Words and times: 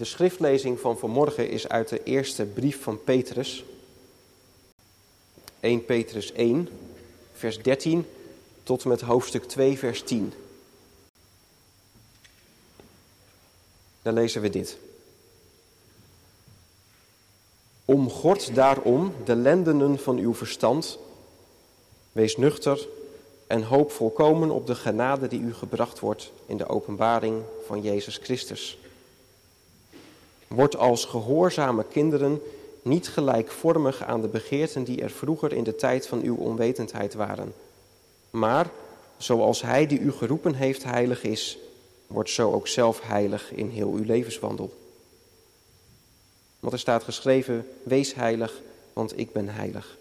De 0.00 0.06
schriftlezing 0.06 0.80
van 0.80 0.98
vanmorgen 0.98 1.50
is 1.50 1.68
uit 1.68 1.88
de 1.88 2.02
eerste 2.02 2.44
brief 2.44 2.82
van 2.82 3.04
Petrus. 3.04 3.64
1 5.60 5.84
Petrus 5.84 6.32
1, 6.32 6.68
vers 7.32 7.62
13 7.62 8.06
tot 8.62 8.84
met 8.84 9.00
hoofdstuk 9.00 9.44
2, 9.44 9.78
vers 9.78 10.02
10. 10.02 10.32
Daar 14.02 14.12
lezen 14.12 14.42
we 14.42 14.50
dit. 14.50 14.78
Omgord 17.84 18.54
daarom 18.54 19.14
de 19.24 19.36
lendenen 19.36 19.98
van 19.98 20.18
uw 20.18 20.34
verstand. 20.34 20.98
Wees 22.12 22.36
nuchter 22.36 22.88
en 23.46 23.62
hoop 23.62 23.90
volkomen 23.90 24.50
op 24.50 24.66
de 24.66 24.74
genade 24.74 25.28
die 25.28 25.40
u 25.40 25.54
gebracht 25.54 25.98
wordt 25.98 26.32
in 26.46 26.56
de 26.56 26.68
openbaring 26.68 27.42
van 27.66 27.82
Jezus 27.82 28.16
Christus. 28.16 28.79
Word 30.54 30.76
als 30.76 31.04
gehoorzame 31.04 31.84
kinderen 31.84 32.42
niet 32.82 33.08
gelijkvormig 33.08 34.02
aan 34.02 34.20
de 34.20 34.28
begeerten 34.28 34.84
die 34.84 35.02
er 35.02 35.10
vroeger 35.10 35.52
in 35.52 35.64
de 35.64 35.76
tijd 35.76 36.06
van 36.06 36.22
uw 36.22 36.36
onwetendheid 36.36 37.14
waren. 37.14 37.54
Maar 38.30 38.70
zoals 39.16 39.62
Hij 39.62 39.86
die 39.86 39.98
u 39.98 40.12
geroepen 40.12 40.54
heeft 40.54 40.84
heilig 40.84 41.22
is, 41.22 41.58
wordt 42.06 42.30
zo 42.30 42.52
ook 42.52 42.68
zelf 42.68 43.00
heilig 43.00 43.52
in 43.52 43.68
heel 43.68 43.92
uw 43.92 44.04
levenswandel. 44.04 44.72
Want 46.60 46.72
er 46.72 46.78
staat 46.78 47.04
geschreven, 47.04 47.66
wees 47.82 48.14
heilig, 48.14 48.60
want 48.92 49.18
ik 49.18 49.32
ben 49.32 49.48
heilig. 49.48 49.98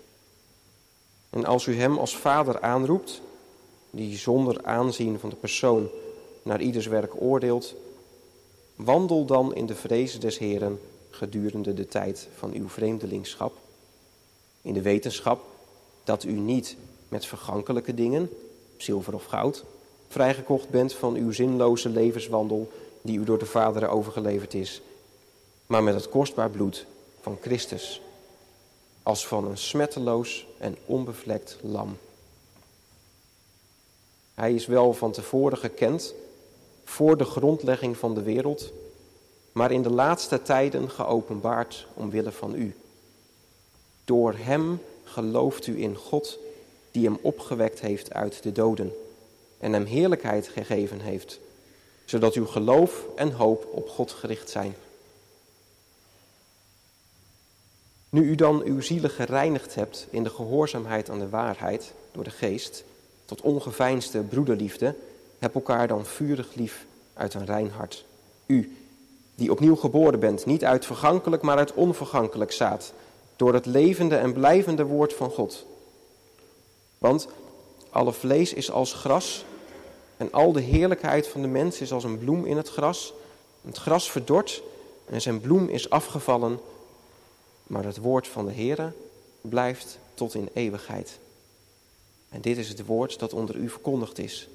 En 1.30 1.46
als 1.46 1.66
u 1.66 1.76
Hem 1.76 1.98
als 1.98 2.18
Vader 2.18 2.62
aanroept, 2.62 3.22
die 3.90 4.18
zonder 4.18 4.64
aanzien 4.64 5.20
van 5.20 5.30
de 5.30 5.36
persoon 5.36 5.90
naar 6.44 6.62
ieders 6.62 6.88
werk 6.88 7.22
oordeelt, 7.22 7.76
wandel 8.84 9.26
dan 9.26 9.56
in 9.56 9.66
de 9.66 9.76
vrezen 9.76 10.20
des 10.20 10.38
Heren 10.38 10.80
gedurende 11.10 11.74
de 11.74 11.88
tijd 11.88 12.28
van 12.36 12.54
uw 12.54 12.70
vreemdelingschap, 12.70 13.58
in 14.62 14.74
de 14.74 14.82
wetenschap 14.82 15.46
dat 16.04 16.24
u 16.24 16.32
niet 16.32 16.76
met 17.08 17.26
vergankelijke 17.26 17.94
dingen, 17.94 18.30
zilver 18.78 19.14
of 19.14 19.26
goud, 19.26 19.64
vrijgekocht 20.08 20.70
bent 20.70 20.94
van 20.94 21.16
uw 21.16 21.32
zinloze 21.32 21.90
levenswandel 21.90 22.72
die 23.02 23.18
u 23.18 23.24
door 23.24 23.38
de 23.38 23.46
Vader 23.46 23.88
overgeleverd 23.88 24.54
is, 24.54 24.82
maar 25.66 25.84
met 25.84 25.94
het 25.94 26.10
kostbaar 26.10 26.50
bloed 26.50 26.86
van 27.22 27.38
Christus, 27.42 28.02
als 29.04 29.28
van 29.28 29.46
een 29.46 29.58
smetteloos 29.58 30.48
en 30.58 30.78
onbevlekt 30.86 31.58
lam. 31.62 31.98
Hij 34.34 34.54
is 34.54 34.66
wel 34.66 34.94
van 34.94 35.12
tevoren 35.12 35.58
gekend, 35.58 36.14
voor 36.90 37.18
de 37.18 37.26
grondlegging 37.26 37.98
van 37.98 38.14
de 38.14 38.22
wereld, 38.22 38.72
maar 39.52 39.72
in 39.72 39.82
de 39.82 39.92
laatste 39.92 40.42
tijden 40.42 40.90
geopenbaard 40.90 41.88
omwille 41.94 42.32
van 42.32 42.56
u. 42.56 42.76
Door 44.06 44.34
Hem 44.38 44.82
gelooft 45.04 45.68
u 45.68 45.82
in 45.82 45.96
God, 45.96 46.40
die 46.92 47.06
Hem 47.06 47.18
opgewekt 47.22 47.80
heeft 47.80 48.14
uit 48.14 48.44
de 48.44 48.52
doden 48.52 48.94
en 49.58 49.74
Hem 49.74 49.86
heerlijkheid 49.86 50.48
gegeven 50.48 51.00
heeft, 51.00 51.40
zodat 52.06 52.34
uw 52.34 52.46
geloof 52.46 53.06
en 53.16 53.32
hoop 53.32 53.68
op 53.72 53.90
God 53.90 54.12
gericht 54.12 54.50
zijn. 54.50 54.76
Nu 58.10 58.24
u 58.24 58.36
dan 58.36 58.62
uw 58.62 58.82
zielen 58.82 59.10
gereinigd 59.10 59.76
hebt 59.76 60.08
in 60.10 60.24
de 60.24 60.30
gehoorzaamheid 60.30 61.10
aan 61.10 61.20
de 61.20 61.30
waarheid 61.30 61.94
door 62.12 62.24
de 62.24 62.30
geest, 62.30 62.84
tot 63.26 63.42
ongeveinsde 63.42 64.22
broederliefde, 64.22 64.96
heb 65.40 65.56
elkaar 65.56 65.88
dan 65.88 66.06
vurig 66.06 66.54
lief 66.54 66.86
uit 67.14 67.34
een 67.34 67.46
rein 67.46 67.70
hart. 67.70 68.06
U, 68.46 68.78
die 69.36 69.52
opnieuw 69.52 69.76
geboren 69.76 70.20
bent, 70.20 70.46
niet 70.46 70.66
uit 70.66 70.86
vergankelijk, 70.86 71.42
maar 71.42 71.58
uit 71.58 71.74
onvergankelijk 71.74 72.52
zaad, 72.52 72.94
door 73.36 73.54
het 73.54 73.66
levende 73.66 74.16
en 74.16 74.34
blijvende 74.34 74.86
woord 74.86 75.14
van 75.14 75.30
God. 75.32 75.66
Want 76.98 77.28
alle 77.90 78.14
vlees 78.14 78.54
is 78.54 78.72
als 78.72 78.94
gras 78.94 79.46
en 80.18 80.32
al 80.32 80.52
de 80.52 80.62
heerlijkheid 80.62 81.28
van 81.28 81.42
de 81.42 81.48
mens 81.48 81.82
is 81.82 81.92
als 81.92 82.04
een 82.04 82.18
bloem 82.18 82.46
in 82.46 82.58
het 82.58 82.70
gras. 82.70 83.14
Het 83.62 83.78
gras 83.78 84.12
verdort 84.12 84.64
en 85.06 85.22
zijn 85.22 85.42
bloem 85.42 85.70
is 85.70 85.90
afgevallen, 85.90 86.60
maar 87.64 87.84
het 87.84 87.98
woord 87.98 88.28
van 88.28 88.46
de 88.46 88.54
Heere 88.54 88.92
blijft 89.42 90.00
tot 90.14 90.34
in 90.34 90.50
eeuwigheid. 90.54 91.20
En 92.30 92.42
dit 92.42 92.58
is 92.58 92.70
het 92.70 92.86
woord 92.86 93.20
dat 93.20 93.34
onder 93.34 93.56
u 93.56 93.70
verkondigd 93.70 94.18
is. 94.18 94.50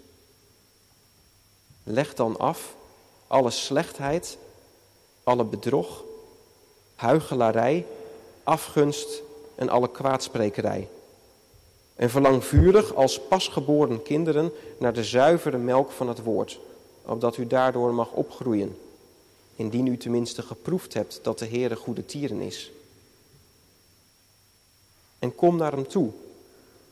Leg 1.84 2.15
dan 2.15 2.39
af 2.39 2.75
alle 3.27 3.50
slechtheid, 3.50 4.39
alle 5.22 5.45
bedrog, 5.45 6.05
huichelarij, 6.95 7.87
afgunst 8.43 9.22
en 9.55 9.69
alle 9.69 9.91
kwaadsprekerij. 9.91 10.89
En 11.97 12.11
verlang 12.11 12.44
vurig 12.44 12.94
als 12.94 13.21
pasgeboren 13.21 14.03
kinderen 14.03 14.53
naar 14.78 14.93
de 14.93 15.05
zuivere 15.05 15.59
melk 15.59 15.91
van 15.91 16.09
het 16.09 16.23
woord, 16.23 16.61
opdat 17.06 17.37
u 17.37 17.47
daardoor 17.47 17.94
mag 17.94 18.12
opgroeien, 18.12 18.78
indien 19.56 19.87
u 19.87 19.97
tenminste 19.97 20.43
geproefd 20.43 20.94
hebt 20.94 21.21
dat 21.23 21.39
de 21.39 21.47
Heere 21.47 21.77
goede 21.77 22.05
tieren 22.05 22.41
is. 22.41 22.73
En 25.19 25.34
kom 25.34 25.56
naar 25.56 25.73
hem 25.73 25.89
toe, 25.89 26.11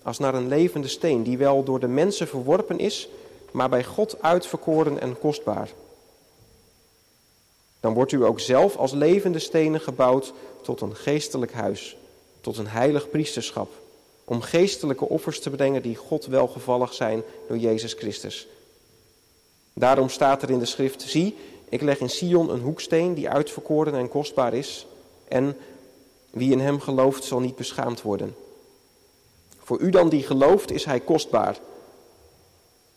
als 0.03 0.19
naar 0.19 0.35
een 0.35 0.49
levende 0.49 0.89
steen, 0.89 1.23
die 1.23 1.39
wel 1.39 1.65
door 1.65 1.81
de 1.81 1.89
mensen 1.89 2.29
verworpen 2.29 2.79
is, 2.79 3.09
maar 3.53 3.69
bij 3.69 3.85
God 3.85 4.23
uitverkoren 4.23 5.01
en 5.01 5.19
kostbaar. 5.19 5.71
Dan 7.81 7.95
wordt 7.95 8.13
u 8.13 8.25
ook 8.25 8.41
zelf 8.41 8.77
als 8.77 8.93
levende 8.93 9.39
stenen 9.39 9.81
gebouwd 9.81 10.33
tot 10.63 10.81
een 10.81 10.97
geestelijk 10.97 11.53
huis, 11.53 11.97
tot 12.41 12.57
een 12.57 12.67
heilig 12.67 13.11
priesterschap, 13.11 13.71
om 14.25 14.41
geestelijke 14.41 15.09
offers 15.09 15.41
te 15.41 15.51
brengen 15.51 15.83
die 15.83 15.97
God 15.97 16.27
welgevallig 16.27 16.95
zijn 16.95 17.23
door 17.49 17.57
Jezus 17.57 17.93
Christus. 17.93 18.47
Daarom 19.73 20.09
staat 20.09 20.43
er 20.43 20.51
in 20.51 20.59
de 20.59 20.65
schrift, 20.65 21.03
zie, 21.03 21.37
ik 21.69 21.83
leg 21.83 21.99
in 21.99 22.11
Sion 22.11 22.51
een 22.51 22.61
hoeksteen 22.61 23.15
die 23.15 23.29
uitverkoren 23.29 23.95
en 23.95 24.09
kostbaar 24.09 24.55
is, 24.55 24.87
en 25.29 25.57
wie 26.31 26.53
in 26.53 26.61
hem 26.61 26.81
gelooft 26.81 27.25
zal 27.25 27.41
niet 27.41 27.57
beschaamd 27.57 28.03
worden. 28.03 28.37
Voor 29.59 29.81
u 29.81 29.91
dan 29.91 30.09
die 30.09 30.23
gelooft 30.23 30.71
is 30.71 30.85
hij 30.85 31.01
kostbaar. 31.01 31.59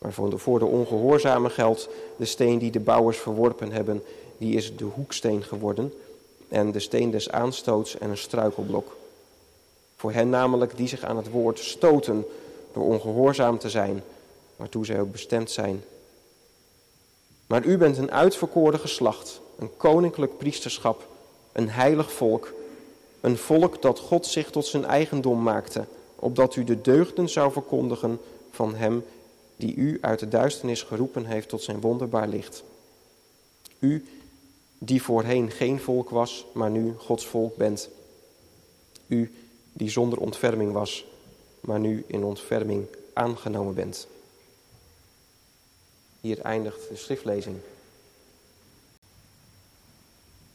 Maar 0.06 0.40
voor 0.40 0.60
de 0.60 0.66
ongehoorzame 0.66 1.50
geldt 1.50 1.90
de 2.16 2.26
steen 2.26 2.60
die 2.60 2.72
de 2.72 2.80
bouwers 2.80 3.18
verworpen 3.18 3.72
hebben, 3.72 4.04
die 4.38 4.56
is 4.56 4.76
de 4.76 4.84
hoeksteen 4.84 5.44
geworden 5.44 5.94
en 6.48 6.72
de 6.72 6.80
steen 6.80 7.12
des 7.12 7.32
aanstoots 7.32 7.98
en 7.98 8.10
een 8.10 8.18
struikelblok. 8.18 8.96
Voor 9.96 10.12
hen 10.12 10.30
namelijk 10.30 10.78
die 10.78 10.88
zich 10.88 11.04
aan 11.04 11.18
het 11.18 11.30
woord 11.30 11.60
stoten 11.60 12.26
door 12.74 12.84
ongehoorzaam 12.84 13.58
te 13.58 13.70
zijn, 13.70 14.04
waartoe 14.56 14.86
zij 14.86 15.00
ook 15.00 15.12
bestemd 15.12 15.52
zijn. 15.52 15.84
Maar 17.48 17.66
u 17.66 17.78
bent 17.78 17.98
een 17.98 18.12
uitverkoren 18.12 18.80
geslacht, 18.80 19.42
een 19.60 19.78
koninklijk 19.78 20.38
priesterschap, 20.38 21.08
een 21.52 21.70
heilig 21.70 22.12
volk, 22.12 22.54
een 23.22 23.38
volk 23.38 23.82
dat 23.82 24.00
God 24.00 24.26
zich 24.26 24.50
tot 24.50 24.66
zijn 24.66 24.86
eigendom 24.86 25.44
maakte, 25.44 25.86
opdat 26.16 26.56
u 26.56 26.64
de 26.64 26.82
deugden 26.82 27.30
zou 27.30 27.52
verkondigen 27.52 28.20
van 28.52 28.76
hem 28.76 29.04
die 29.56 29.76
u 29.76 29.98
uit 30.02 30.20
de 30.20 30.28
duisternis 30.28 30.82
geroepen 30.82 31.26
heeft 31.26 31.50
tot 31.50 31.64
zijn 31.64 31.82
wonderbaar 31.82 32.28
licht. 32.28 32.64
U 33.80 34.06
die 34.78 35.02
voorheen 35.02 35.52
geen 35.52 35.80
volk 35.80 36.10
was, 36.10 36.46
maar 36.54 36.70
nu 36.70 36.94
Gods 36.98 37.26
volk 37.26 37.56
bent. 37.56 37.90
U 39.08 39.34
die 39.74 39.90
zonder 39.90 40.20
ontferming 40.20 40.72
was, 40.72 41.06
maar 41.60 41.80
nu 41.80 42.04
in 42.08 42.24
ontferming 42.24 42.86
aangenomen 43.14 43.74
bent. 43.74 44.08
Hier 46.22 46.42
eindigt 46.42 46.90
de 46.90 46.96
schriftlezing. 46.96 47.58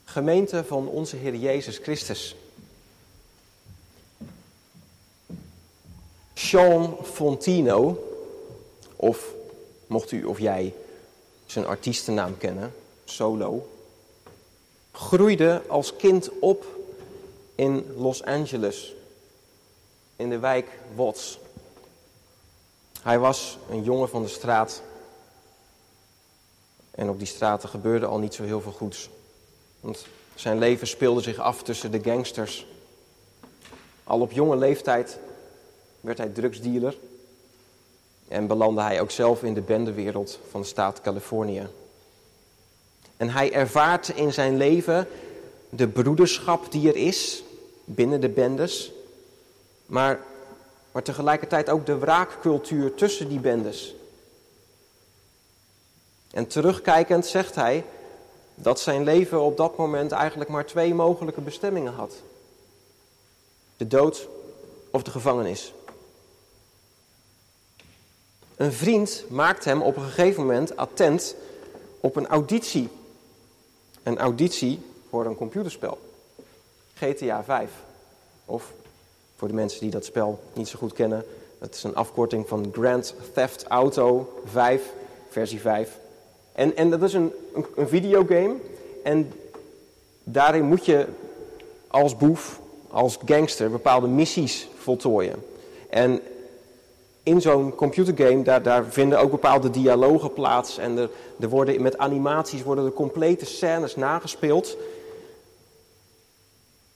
Gemeente 0.04 0.64
van 0.64 0.88
onze 0.88 1.16
Heer 1.16 1.34
Jezus 1.34 1.78
Christus. 1.78 2.36
Sean 6.34 6.96
Fontino, 7.02 8.09
of 9.00 9.34
mocht 9.86 10.10
u 10.10 10.24
of 10.24 10.38
jij 10.38 10.74
zijn 11.46 11.66
artiestennaam 11.66 12.38
kennen, 12.38 12.74
Solo, 13.04 13.68
groeide 14.92 15.62
als 15.68 15.96
kind 15.96 16.30
op 16.40 16.66
in 17.54 17.94
Los 17.96 18.22
Angeles, 18.22 18.94
in 20.16 20.30
de 20.30 20.38
wijk 20.38 20.68
Watts. 20.94 21.38
Hij 23.02 23.18
was 23.18 23.58
een 23.70 23.82
jongen 23.82 24.08
van 24.08 24.22
de 24.22 24.28
straat. 24.28 24.82
En 26.90 27.08
op 27.08 27.18
die 27.18 27.26
straten 27.26 27.68
gebeurde 27.68 28.06
al 28.06 28.18
niet 28.18 28.34
zo 28.34 28.42
heel 28.42 28.60
veel 28.60 28.72
goeds. 28.72 29.10
Want 29.80 30.06
zijn 30.34 30.58
leven 30.58 30.86
speelde 30.86 31.20
zich 31.20 31.38
af 31.38 31.62
tussen 31.62 31.90
de 31.90 32.02
gangsters. 32.02 32.66
Al 34.04 34.20
op 34.20 34.32
jonge 34.32 34.56
leeftijd 34.56 35.18
werd 36.00 36.18
hij 36.18 36.28
drugsdealer. 36.28 36.96
En 38.30 38.46
belandde 38.46 38.82
hij 38.82 39.00
ook 39.00 39.10
zelf 39.10 39.42
in 39.42 39.54
de 39.54 39.60
bendewereld 39.60 40.38
van 40.50 40.60
de 40.60 40.66
staat 40.66 41.00
Californië. 41.00 41.68
En 43.16 43.30
hij 43.30 43.52
ervaart 43.52 44.08
in 44.08 44.32
zijn 44.32 44.56
leven 44.56 45.08
de 45.68 45.88
broederschap 45.88 46.72
die 46.72 46.88
er 46.88 46.96
is 46.96 47.42
binnen 47.84 48.20
de 48.20 48.28
bendes, 48.28 48.92
maar, 49.86 50.20
maar 50.92 51.02
tegelijkertijd 51.02 51.70
ook 51.70 51.86
de 51.86 51.98
wraakcultuur 51.98 52.94
tussen 52.94 53.28
die 53.28 53.40
bendes. 53.40 53.94
En 56.30 56.46
terugkijkend 56.46 57.26
zegt 57.26 57.54
hij 57.54 57.84
dat 58.54 58.80
zijn 58.80 59.04
leven 59.04 59.40
op 59.40 59.56
dat 59.56 59.76
moment 59.76 60.12
eigenlijk 60.12 60.50
maar 60.50 60.66
twee 60.66 60.94
mogelijke 60.94 61.40
bestemmingen 61.40 61.92
had: 61.92 62.14
de 63.76 63.86
dood 63.86 64.28
of 64.90 65.02
de 65.02 65.10
gevangenis. 65.10 65.72
Een 68.60 68.72
vriend 68.72 69.24
maakt 69.28 69.64
hem 69.64 69.82
op 69.82 69.96
een 69.96 70.02
gegeven 70.02 70.42
moment 70.42 70.76
attent 70.76 71.34
op 72.00 72.16
een 72.16 72.26
auditie. 72.26 72.88
Een 74.02 74.18
auditie 74.18 74.82
voor 75.08 75.26
een 75.26 75.36
computerspel. 75.36 75.98
GTA 76.94 77.44
5. 77.44 77.70
Of 78.44 78.72
voor 79.36 79.48
de 79.48 79.54
mensen 79.54 79.80
die 79.80 79.90
dat 79.90 80.04
spel 80.04 80.40
niet 80.52 80.68
zo 80.68 80.78
goed 80.78 80.92
kennen, 80.92 81.24
dat 81.58 81.74
is 81.74 81.82
een 81.82 81.94
afkorting 81.94 82.48
van 82.48 82.70
Grand 82.72 83.14
Theft 83.34 83.64
Auto 83.64 84.40
5, 84.44 84.82
versie 85.28 85.60
5. 85.60 85.98
En, 86.52 86.76
en 86.76 86.90
dat 86.90 87.02
is 87.02 87.12
een, 87.12 87.32
een, 87.54 87.66
een 87.76 87.88
videogame. 87.88 88.54
En 89.02 89.32
daarin 90.24 90.64
moet 90.64 90.84
je 90.84 91.06
als 91.86 92.16
boef, 92.16 92.60
als 92.88 93.18
gangster, 93.24 93.70
bepaalde 93.70 94.06
missies 94.06 94.68
voltooien. 94.78 95.44
En 95.90 96.20
in 97.22 97.40
zo'n 97.40 97.74
computergame, 97.74 98.42
daar, 98.42 98.62
daar 98.62 98.84
vinden 98.84 99.20
ook 99.20 99.30
bepaalde 99.30 99.70
dialogen 99.70 100.32
plaats. 100.32 100.78
En 100.78 100.98
er, 100.98 101.10
er 101.40 101.48
worden, 101.48 101.82
met 101.82 101.98
animaties 101.98 102.62
worden 102.62 102.84
de 102.84 102.92
complete 102.92 103.46
scènes 103.46 103.96
nagespeeld. 103.96 104.76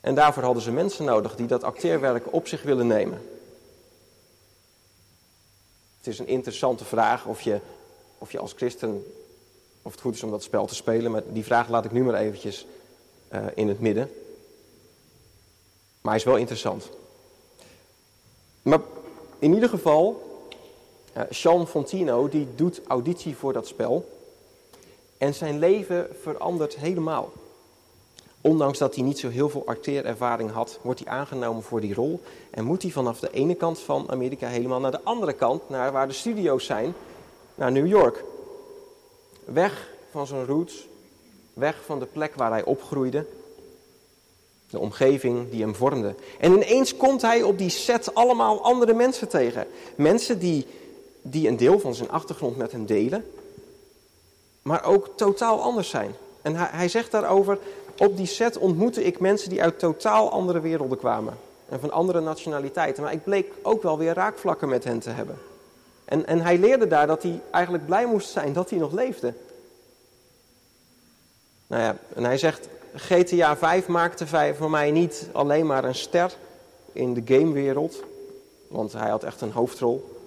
En 0.00 0.14
daarvoor 0.14 0.42
hadden 0.42 0.62
ze 0.62 0.72
mensen 0.72 1.04
nodig 1.04 1.36
die 1.36 1.46
dat 1.46 1.64
acteerwerk 1.64 2.32
op 2.32 2.46
zich 2.46 2.62
willen 2.62 2.86
nemen. 2.86 3.22
Het 5.98 6.06
is 6.06 6.18
een 6.18 6.26
interessante 6.26 6.84
vraag 6.84 7.26
of 7.26 7.40
je, 7.40 7.60
of 8.18 8.32
je 8.32 8.38
als 8.38 8.52
christen, 8.56 9.06
of 9.82 9.92
het 9.92 10.00
goed 10.00 10.14
is 10.14 10.22
om 10.22 10.30
dat 10.30 10.42
spel 10.42 10.66
te 10.66 10.74
spelen. 10.74 11.10
Maar 11.10 11.22
die 11.26 11.44
vraag 11.44 11.68
laat 11.68 11.84
ik 11.84 11.92
nu 11.92 12.02
maar 12.02 12.14
eventjes 12.14 12.66
uh, 13.32 13.46
in 13.54 13.68
het 13.68 13.80
midden. 13.80 14.10
Maar 16.00 16.12
hij 16.12 16.20
is 16.20 16.24
wel 16.24 16.36
interessant. 16.36 16.90
Maar 18.62 18.80
in 19.44 19.54
ieder 19.54 19.68
geval, 19.68 20.22
uh, 21.16 21.22
Sean 21.30 21.66
Fontino 21.66 22.28
die 22.28 22.48
doet 22.54 22.80
auditie 22.86 23.36
voor 23.36 23.52
dat 23.52 23.66
spel. 23.66 24.08
En 25.18 25.34
zijn 25.34 25.58
leven 25.58 26.08
verandert 26.20 26.76
helemaal. 26.76 27.32
Ondanks 28.40 28.78
dat 28.78 28.94
hij 28.94 29.04
niet 29.04 29.18
zo 29.18 29.28
heel 29.28 29.48
veel 29.48 29.62
acteerervaring 29.66 30.50
had, 30.50 30.78
wordt 30.82 31.00
hij 31.04 31.12
aangenomen 31.12 31.62
voor 31.62 31.80
die 31.80 31.94
rol. 31.94 32.20
En 32.50 32.64
moet 32.64 32.82
hij 32.82 32.90
vanaf 32.90 33.20
de 33.20 33.30
ene 33.30 33.54
kant 33.54 33.78
van 33.78 34.10
Amerika 34.10 34.48
helemaal 34.48 34.80
naar 34.80 34.90
de 34.90 35.02
andere 35.02 35.32
kant, 35.32 35.68
naar 35.68 35.92
waar 35.92 36.08
de 36.08 36.14
studio's 36.14 36.64
zijn, 36.64 36.94
naar 37.54 37.72
New 37.72 37.86
York. 37.86 38.24
Weg 39.44 39.90
van 40.10 40.26
zijn 40.26 40.46
roots, 40.46 40.88
weg 41.52 41.82
van 41.84 41.98
de 41.98 42.06
plek 42.06 42.34
waar 42.34 42.50
hij 42.50 42.64
opgroeide, 42.64 43.26
de 44.70 44.78
omgeving 44.78 45.50
die 45.50 45.62
hem 45.62 45.74
vormde. 45.74 46.14
En 46.38 46.52
ineens 46.52 46.96
komt 46.96 47.22
hij 47.22 47.42
op 47.42 47.58
die 47.58 47.70
set 47.70 48.14
allemaal 48.14 48.62
andere 48.62 48.94
mensen 48.94 49.28
tegen. 49.28 49.66
Mensen 49.96 50.38
die, 50.38 50.66
die 51.22 51.48
een 51.48 51.56
deel 51.56 51.80
van 51.80 51.94
zijn 51.94 52.10
achtergrond 52.10 52.56
met 52.56 52.72
hem 52.72 52.86
delen, 52.86 53.24
maar 54.62 54.84
ook 54.84 55.08
totaal 55.16 55.62
anders 55.62 55.88
zijn. 55.88 56.14
En 56.42 56.56
hij, 56.56 56.68
hij 56.70 56.88
zegt 56.88 57.10
daarover, 57.10 57.58
op 57.98 58.16
die 58.16 58.26
set 58.26 58.58
ontmoette 58.58 59.04
ik 59.04 59.20
mensen 59.20 59.50
die 59.50 59.62
uit 59.62 59.78
totaal 59.78 60.30
andere 60.30 60.60
werelden 60.60 60.98
kwamen. 60.98 61.38
En 61.68 61.80
van 61.80 61.90
andere 61.90 62.20
nationaliteiten. 62.20 63.02
Maar 63.02 63.12
ik 63.12 63.24
bleek 63.24 63.52
ook 63.62 63.82
wel 63.82 63.98
weer 63.98 64.14
raakvlakken 64.14 64.68
met 64.68 64.84
hen 64.84 64.98
te 64.98 65.10
hebben. 65.10 65.38
En, 66.04 66.26
en 66.26 66.40
hij 66.40 66.58
leerde 66.58 66.86
daar 66.86 67.06
dat 67.06 67.22
hij 67.22 67.40
eigenlijk 67.50 67.86
blij 67.86 68.06
moest 68.06 68.30
zijn 68.30 68.52
dat 68.52 68.70
hij 68.70 68.78
nog 68.78 68.92
leefde. 68.92 69.34
Nou 71.66 71.82
ja, 71.82 71.96
en 72.14 72.24
hij 72.24 72.38
zegt, 72.38 72.68
GTA 72.94 73.56
5 73.56 73.86
maakte 73.86 74.54
voor 74.54 74.70
mij 74.70 74.90
niet 74.90 75.28
alleen 75.32 75.66
maar 75.66 75.84
een 75.84 75.94
ster 75.94 76.36
in 76.92 77.14
de 77.14 77.22
gamewereld. 77.24 78.02
Want 78.68 78.92
hij 78.92 79.10
had 79.10 79.22
echt 79.22 79.40
een 79.40 79.52
hoofdrol. 79.52 80.18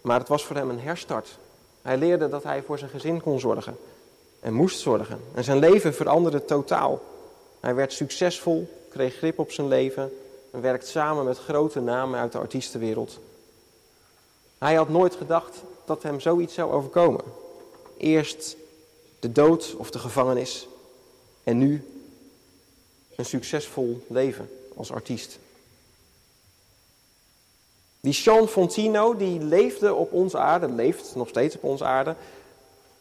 Maar 0.00 0.18
het 0.18 0.28
was 0.28 0.44
voor 0.44 0.56
hem 0.56 0.70
een 0.70 0.80
herstart. 0.80 1.38
Hij 1.82 1.96
leerde 1.96 2.28
dat 2.28 2.42
hij 2.42 2.62
voor 2.62 2.78
zijn 2.78 2.90
gezin 2.90 3.22
kon 3.22 3.40
zorgen. 3.40 3.76
En 4.40 4.52
moest 4.52 4.78
zorgen. 4.80 5.20
En 5.34 5.44
zijn 5.44 5.58
leven 5.58 5.94
veranderde 5.94 6.44
totaal. 6.44 7.02
Hij 7.60 7.74
werd 7.74 7.92
succesvol, 7.92 8.68
kreeg 8.90 9.16
grip 9.16 9.38
op 9.38 9.52
zijn 9.52 9.68
leven 9.68 10.12
en 10.50 10.60
werkt 10.60 10.86
samen 10.86 11.24
met 11.24 11.38
grote 11.38 11.80
namen 11.80 12.20
uit 12.20 12.32
de 12.32 12.38
artiestenwereld. 12.38 13.18
Hij 14.58 14.74
had 14.74 14.88
nooit 14.88 15.14
gedacht 15.14 15.62
dat 15.84 16.02
hem 16.02 16.20
zoiets 16.20 16.54
zou 16.54 16.72
overkomen. 16.72 17.24
Eerst 17.96 18.56
de 19.18 19.32
dood 19.32 19.74
of 19.76 19.90
de 19.90 19.98
gevangenis 19.98 20.68
en 21.44 21.58
nu 21.58 21.84
een 23.20 23.26
succesvol 23.26 24.04
leven 24.08 24.50
als 24.76 24.92
artiest. 24.92 25.38
Die 28.00 28.12
Sean 28.12 28.48
Fontino, 28.48 29.16
die 29.16 29.40
leefde 29.40 29.94
op 29.94 30.12
onze 30.12 30.38
aarde, 30.38 30.68
leeft 30.68 31.14
nog 31.14 31.28
steeds 31.28 31.56
op 31.56 31.64
onze 31.64 31.84
aarde, 31.84 32.14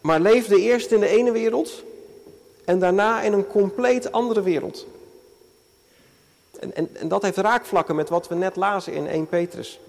maar 0.02 0.20
leefde 0.20 0.62
eerst 0.62 0.92
in 0.92 1.00
de 1.00 1.08
ene 1.08 1.32
wereld 1.32 1.84
en 2.66 2.80
daarna 2.80 3.22
in 3.22 3.34
een 3.34 3.48
compleet 3.48 4.12
andere 4.12 4.42
wereld. 4.42 4.86
En, 6.60 6.76
en, 6.76 6.90
en 6.96 7.08
dat 7.08 7.22
heeft 7.22 7.38
raakvlakken 7.38 7.96
met 7.96 8.10
wat 8.10 8.28
we 8.28 8.36
net 8.36 8.56
lazen 8.56 8.94
in 8.94 9.08
1 9.08 9.28
Petrus. 9.28 9.80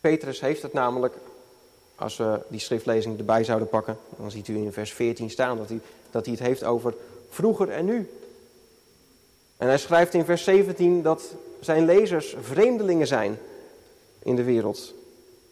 Petrus 0.00 0.40
heeft 0.40 0.62
het 0.62 0.72
namelijk, 0.72 1.14
als 1.94 2.16
we 2.16 2.40
die 2.48 2.60
schriftlezing 2.60 3.18
erbij 3.18 3.44
zouden 3.44 3.68
pakken, 3.68 3.98
dan 4.16 4.30
ziet 4.30 4.48
u 4.48 4.56
in 4.56 4.72
vers 4.72 4.92
14 4.92 5.30
staan 5.30 5.56
dat 5.56 5.68
hij, 5.68 5.80
dat 6.10 6.24
hij 6.24 6.34
het 6.34 6.42
heeft 6.42 6.64
over 6.64 6.94
vroeger 7.28 7.68
en 7.68 7.84
nu. 7.84 8.10
En 9.58 9.66
hij 9.66 9.78
schrijft 9.78 10.14
in 10.14 10.24
vers 10.24 10.44
17 10.44 11.02
dat 11.02 11.22
zijn 11.60 11.84
lezers 11.84 12.36
vreemdelingen 12.40 13.06
zijn 13.06 13.38
in 14.22 14.36
de 14.36 14.44
wereld. 14.44 14.94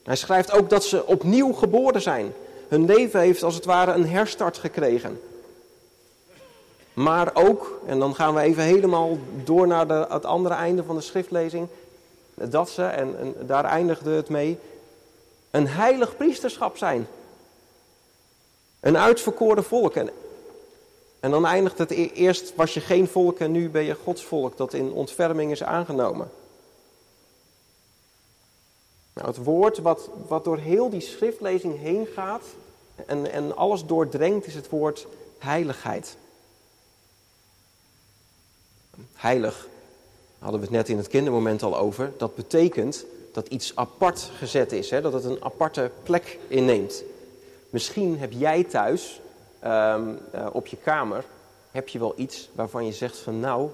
Hij 0.02 0.16
schrijft 0.16 0.52
ook 0.52 0.70
dat 0.70 0.84
ze 0.84 1.06
opnieuw 1.06 1.52
geboren 1.52 2.02
zijn. 2.02 2.32
Hun 2.68 2.84
leven 2.84 3.20
heeft 3.20 3.42
als 3.42 3.54
het 3.54 3.64
ware 3.64 3.92
een 3.92 4.08
herstart 4.08 4.58
gekregen. 4.58 5.20
Maar 6.92 7.30
ook, 7.34 7.80
en 7.86 7.98
dan 7.98 8.14
gaan 8.14 8.34
we 8.34 8.40
even 8.40 8.62
helemaal 8.62 9.18
door 9.44 9.66
naar 9.66 9.86
de, 9.88 10.06
het 10.08 10.24
andere 10.24 10.54
einde 10.54 10.84
van 10.84 10.96
de 10.96 11.00
schriftlezing, 11.00 11.68
dat 12.34 12.70
ze, 12.70 12.84
en, 12.84 13.34
daar 13.40 13.64
eindigde 13.64 14.10
het 14.10 14.28
mee, 14.28 14.58
een 15.50 15.68
heilig 15.68 16.16
priesterschap 16.16 16.76
zijn. 16.76 17.06
Een 18.80 18.98
uitverkoren 18.98 19.64
volk. 19.64 19.94
En, 19.94 20.10
en 21.26 21.32
dan 21.32 21.46
eindigt 21.46 21.78
het 21.78 21.90
e-, 21.90 22.10
eerst 22.14 22.54
was 22.54 22.74
je 22.74 22.80
geen 22.80 23.08
volk 23.08 23.38
en 23.38 23.52
nu 23.52 23.70
ben 23.70 23.82
je 23.82 23.96
Gods 24.04 24.24
volk 24.24 24.56
dat 24.56 24.74
in 24.74 24.92
ontferming 24.92 25.50
is 25.50 25.62
aangenomen. 25.62 26.30
Nou, 29.12 29.28
het 29.28 29.36
woord 29.36 29.78
wat, 29.78 30.10
wat 30.28 30.44
door 30.44 30.58
heel 30.58 30.90
die 30.90 31.00
schriftlezing 31.00 31.78
heen 31.78 32.06
gaat 32.14 32.44
en, 33.06 33.32
en 33.32 33.56
alles 33.56 33.84
doordrengt 33.84 34.46
is 34.46 34.54
het 34.54 34.68
woord 34.68 35.06
heiligheid. 35.38 36.16
Heilig, 39.12 39.68
hadden 40.38 40.60
we 40.60 40.66
het 40.66 40.74
net 40.74 40.88
in 40.88 40.96
het 40.96 41.08
kindermoment 41.08 41.62
al 41.62 41.78
over, 41.78 42.12
dat 42.16 42.34
betekent 42.34 43.04
dat 43.32 43.48
iets 43.48 43.76
apart 43.76 44.30
gezet 44.36 44.72
is, 44.72 44.90
hè? 44.90 45.00
dat 45.00 45.12
het 45.12 45.24
een 45.24 45.44
aparte 45.44 45.90
plek 46.02 46.38
inneemt. 46.48 47.02
Misschien 47.70 48.18
heb 48.18 48.32
jij 48.32 48.64
thuis 48.64 49.20
ehm, 49.66 50.14
eh, 50.30 50.46
op 50.52 50.66
je 50.66 50.76
kamer, 50.76 51.24
heb 51.70 51.88
je 51.88 51.98
wel 51.98 52.14
iets 52.16 52.50
waarvan 52.54 52.86
je 52.86 52.92
zegt 52.92 53.18
van 53.18 53.40
nou, 53.40 53.70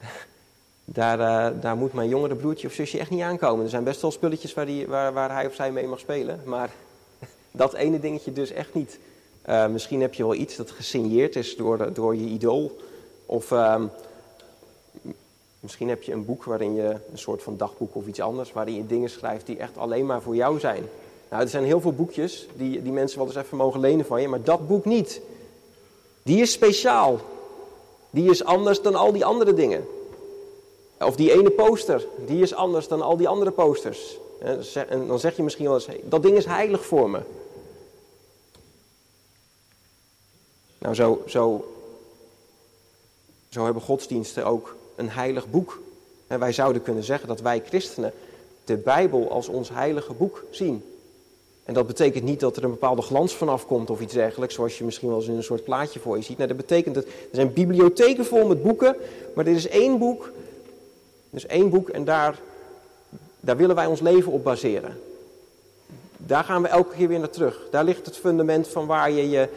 daar, 0.84 1.18
uh, 1.18 1.60
daar 1.60 1.76
moet 1.76 1.92
mijn 1.92 2.08
jongere 2.08 2.34
broertje 2.34 2.66
of 2.66 2.72
zusje 2.72 2.98
echt 2.98 3.10
niet 3.10 3.22
aankomen. 3.22 3.64
Er 3.64 3.70
zijn 3.70 3.84
best 3.84 4.00
wel 4.00 4.10
spulletjes 4.10 4.54
waar, 4.54 4.66
die, 4.66 4.86
waar, 4.86 5.12
waar 5.12 5.32
hij 5.32 5.46
of 5.46 5.54
zij 5.54 5.72
mee 5.72 5.86
mag 5.86 5.98
spelen, 5.98 6.40
maar 6.44 6.70
dat 7.50 7.74
ene 7.74 8.00
dingetje 8.00 8.32
dus 8.32 8.50
echt 8.50 8.74
niet. 8.74 8.98
Uh, 9.48 9.66
misschien 9.66 10.00
heb 10.00 10.14
je 10.14 10.22
wel 10.22 10.34
iets 10.34 10.56
dat 10.56 10.70
gesigneerd 10.70 11.36
is 11.36 11.56
door, 11.56 11.92
door 11.92 12.16
je 12.16 12.24
idool. 12.24 12.76
Of 13.26 13.52
ehm, 13.52 13.84
Misschien 15.66 15.88
heb 15.88 16.02
je 16.02 16.12
een 16.12 16.24
boek 16.24 16.44
waarin 16.44 16.74
je, 16.74 16.96
een 17.10 17.18
soort 17.18 17.42
van 17.42 17.56
dagboek 17.56 17.94
of 17.94 18.06
iets 18.06 18.20
anders, 18.20 18.52
waarin 18.52 18.74
je 18.74 18.86
dingen 18.86 19.10
schrijft 19.10 19.46
die 19.46 19.56
echt 19.56 19.78
alleen 19.78 20.06
maar 20.06 20.22
voor 20.22 20.36
jou 20.36 20.58
zijn. 20.60 20.84
Nou, 21.30 21.42
er 21.42 21.48
zijn 21.48 21.64
heel 21.64 21.80
veel 21.80 21.92
boekjes 21.92 22.46
die, 22.54 22.82
die 22.82 22.92
mensen 22.92 23.18
wel 23.18 23.26
eens 23.26 23.36
even 23.36 23.56
mogen 23.56 23.80
lenen 23.80 24.06
van 24.06 24.20
je, 24.20 24.28
maar 24.28 24.42
dat 24.42 24.68
boek 24.68 24.84
niet. 24.84 25.20
Die 26.22 26.40
is 26.40 26.52
speciaal. 26.52 27.20
Die 28.10 28.30
is 28.30 28.44
anders 28.44 28.82
dan 28.82 28.94
al 28.94 29.12
die 29.12 29.24
andere 29.24 29.54
dingen. 29.54 29.86
Of 31.00 31.16
die 31.16 31.32
ene 31.32 31.50
poster, 31.50 32.06
die 32.26 32.42
is 32.42 32.54
anders 32.54 32.88
dan 32.88 33.02
al 33.02 33.16
die 33.16 33.28
andere 33.28 33.50
posters. 33.50 34.18
En 34.88 35.06
dan 35.06 35.18
zeg 35.18 35.36
je 35.36 35.42
misschien 35.42 35.64
wel 35.66 35.74
eens, 35.74 35.88
dat 36.04 36.22
ding 36.22 36.36
is 36.36 36.44
heilig 36.44 36.86
voor 36.86 37.10
me. 37.10 37.20
Nou, 40.78 40.94
zo, 40.94 41.22
zo, 41.26 41.74
zo 43.48 43.64
hebben 43.64 43.82
godsdiensten 43.82 44.44
ook 44.46 44.76
een 44.94 45.10
heilig 45.10 45.50
boek. 45.50 45.80
En 46.26 46.38
wij 46.38 46.52
zouden 46.52 46.82
kunnen 46.82 47.04
zeggen 47.04 47.28
dat 47.28 47.40
wij 47.40 47.62
christenen 47.66 48.12
de 48.64 48.76
Bijbel 48.76 49.30
als 49.30 49.48
ons 49.48 49.68
heilige 49.68 50.12
boek 50.12 50.44
zien. 50.50 50.95
En 51.66 51.74
dat 51.74 51.86
betekent 51.86 52.24
niet 52.24 52.40
dat 52.40 52.56
er 52.56 52.64
een 52.64 52.70
bepaalde 52.70 53.02
glans 53.02 53.34
vanaf 53.34 53.66
komt 53.66 53.90
of 53.90 54.00
iets 54.00 54.14
dergelijks, 54.14 54.54
zoals 54.54 54.78
je 54.78 54.84
misschien 54.84 55.08
wel 55.08 55.18
eens 55.18 55.28
in 55.28 55.36
een 55.36 55.42
soort 55.42 55.64
plaatje 55.64 56.00
voor 56.00 56.16
je 56.16 56.22
ziet. 56.22 56.38
Nee, 56.38 56.46
dat 56.46 56.56
betekent 56.56 56.94
dat 56.94 57.04
er 57.04 57.10
zijn 57.32 57.52
bibliotheken 57.52 58.24
vol 58.24 58.46
met 58.46 58.62
boeken, 58.62 58.96
maar 59.34 59.46
er 59.46 59.54
is 59.54 59.68
één 59.68 59.98
boek. 59.98 60.30
Is 61.30 61.46
één 61.46 61.70
boek 61.70 61.88
en 61.88 62.04
daar, 62.04 62.38
daar 63.40 63.56
willen 63.56 63.74
wij 63.74 63.86
ons 63.86 64.00
leven 64.00 64.32
op 64.32 64.44
baseren. 64.44 65.00
Daar 66.16 66.44
gaan 66.44 66.62
we 66.62 66.68
elke 66.68 66.94
keer 66.96 67.08
weer 67.08 67.18
naar 67.18 67.30
terug. 67.30 67.60
Daar 67.70 67.84
ligt 67.84 68.06
het 68.06 68.16
fundament 68.16 68.68
van 68.68 68.86
waar 68.86 69.10
je 69.10 69.30
je, 69.30 69.48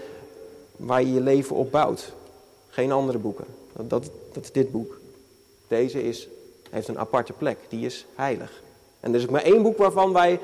waar 0.76 1.02
je, 1.02 1.14
je 1.14 1.22
leven 1.22 1.56
op 1.56 1.72
bouwt. 1.72 2.14
Geen 2.70 2.92
andere 2.92 3.18
boeken. 3.18 3.46
Dat, 3.74 3.90
dat, 3.90 4.12
dat 4.32 4.44
is 4.44 4.52
dit 4.52 4.72
boek. 4.72 5.00
Deze 5.68 6.04
is, 6.04 6.28
heeft 6.70 6.88
een 6.88 7.00
aparte 7.00 7.34
plek. 7.34 7.58
Die 7.68 7.86
is 7.86 8.06
heilig. 8.16 8.62
En 9.00 9.14
er 9.14 9.20
is 9.20 9.26
maar 9.26 9.44
één 9.44 9.62
boek 9.62 9.78
waarvan 9.78 10.14
wij, 10.14 10.40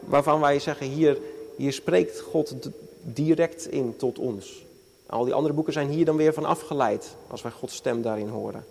waarvan 0.00 0.40
wij 0.40 0.58
zeggen, 0.58 0.86
hier, 0.86 1.18
hier 1.56 1.72
spreekt 1.72 2.20
God 2.20 2.54
direct 3.02 3.66
in 3.66 3.96
tot 3.96 4.18
ons. 4.18 4.64
Al 5.06 5.24
die 5.24 5.34
andere 5.34 5.54
boeken 5.54 5.72
zijn 5.72 5.88
hier 5.88 6.04
dan 6.04 6.16
weer 6.16 6.32
van 6.32 6.44
afgeleid, 6.44 7.14
als 7.26 7.42
wij 7.42 7.52
Gods 7.52 7.74
stem 7.74 8.02
daarin 8.02 8.28
horen. 8.28 8.66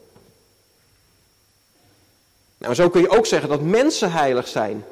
Nou, 2.57 2.73
zo 2.73 2.89
kun 2.89 3.01
je 3.01 3.09
ook 3.09 3.25
zeggen 3.25 3.49
dat 3.49 3.61
mensen 3.61 4.11
heilig 4.11 4.47
zijn. 4.47 4.85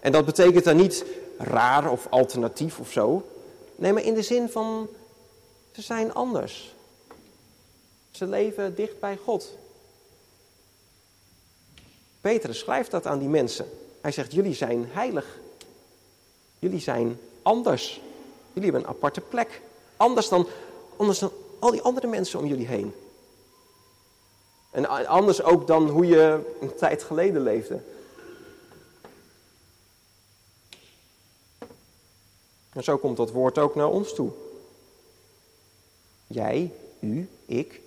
En 0.00 0.12
dat 0.12 0.24
betekent 0.24 0.64
dan 0.64 0.76
niet 0.76 1.04
raar 1.38 1.90
of 1.90 2.06
alternatief 2.10 2.78
of 2.78 2.90
zo. 2.90 3.28
Nee, 3.76 3.92
maar 3.92 4.02
in 4.02 4.14
de 4.14 4.22
zin 4.22 4.48
van, 4.48 4.88
ze 5.72 5.82
zijn 5.82 6.14
anders. 6.14 6.74
Ze 8.10 8.26
leven 8.26 8.74
dicht 8.74 9.00
bij 9.00 9.18
God. 9.24 9.56
Petrus 12.20 12.58
schrijft 12.58 12.90
dat 12.90 13.06
aan 13.06 13.18
die 13.18 13.28
mensen. 13.28 13.66
Hij 14.00 14.12
zegt, 14.12 14.32
jullie 14.32 14.54
zijn 14.54 14.88
heilig. 14.92 15.38
Jullie 16.58 16.80
zijn 16.80 17.20
anders. 17.42 18.00
Jullie 18.52 18.70
hebben 18.70 18.88
een 18.90 18.96
aparte 18.96 19.20
plek. 19.20 19.60
Anders 19.96 20.28
dan, 20.28 20.46
anders 20.96 21.18
dan 21.18 21.32
al 21.58 21.70
die 21.70 21.82
andere 21.82 22.06
mensen 22.06 22.38
om 22.38 22.46
jullie 22.46 22.66
heen. 22.66 22.94
En 24.70 25.06
anders 25.06 25.42
ook 25.42 25.66
dan 25.66 25.88
hoe 25.88 26.06
je 26.06 26.54
een 26.60 26.74
tijd 26.74 27.02
geleden 27.02 27.42
leefde. 27.42 27.80
En 32.72 32.84
zo 32.84 32.96
komt 32.98 33.16
dat 33.16 33.30
woord 33.30 33.58
ook 33.58 33.74
naar 33.74 33.88
ons 33.88 34.14
toe. 34.14 34.30
Jij, 36.26 36.72
u, 37.00 37.28
ik 37.46 37.80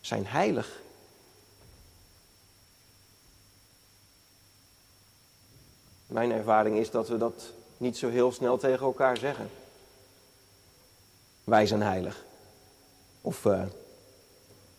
zijn 0.00 0.26
heilig. 0.26 0.82
Mijn 6.06 6.32
ervaring 6.32 6.76
is 6.76 6.90
dat 6.90 7.08
we 7.08 7.16
dat 7.16 7.52
niet 7.76 7.96
zo 7.96 8.08
heel 8.08 8.32
snel 8.32 8.56
tegen 8.56 8.86
elkaar 8.86 9.16
zeggen. 9.16 9.50
Wij 11.44 11.66
zijn 11.66 11.82
heilig. 11.82 12.24
Of 13.20 13.44
uh, 13.44 13.62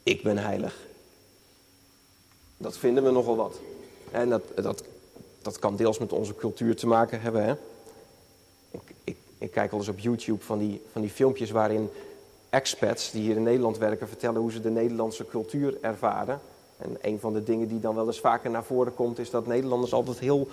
ik 0.04 0.24
ben 0.24 0.38
heilig. 0.38 0.86
Dat 2.58 2.78
vinden 2.78 3.04
we 3.04 3.12
nogal 3.12 3.36
wat. 3.36 3.60
En 4.12 4.30
dat, 4.30 4.44
dat, 4.56 4.84
dat 5.42 5.60
kan 5.60 5.76
deels 5.76 5.98
met 5.98 6.14
onze 6.14 6.36
cultuur 6.36 6.76
te 6.76 6.88
maken 6.88 7.22
hebben. 7.22 7.44
Hè? 7.44 7.54
Ik, 8.72 8.82
ik, 9.04 9.18
ik 9.38 9.52
kijk 9.52 9.72
wel 9.72 9.80
eens 9.80 9.90
op 9.90 10.00
YouTube 10.00 10.44
van 10.44 10.58
die, 10.58 10.82
van 10.92 11.02
die 11.02 11.10
filmpjes 11.10 11.52
waarin 11.52 11.90
expats 12.50 13.12
die 13.12 13.22
hier 13.22 13.36
in 13.36 13.44
Nederland 13.44 13.78
werken 13.78 14.08
vertellen 14.08 14.42
hoe 14.42 14.52
ze 14.52 14.62
de 14.62 14.70
Nederlandse 14.70 15.26
cultuur 15.26 15.78
ervaren. 15.82 16.40
En 16.78 16.98
een 17.02 17.20
van 17.20 17.34
de 17.34 17.44
dingen 17.44 17.68
die 17.68 17.80
dan 17.80 17.96
wel 17.96 18.08
eens 18.08 18.20
vaker 18.20 18.50
naar 18.50 18.64
voren 18.64 18.96
komt, 18.96 19.20
is 19.20 19.30
dat 19.30 19.48
Nederlanders 19.48 19.94
altijd 19.94 20.20
heel 20.20 20.48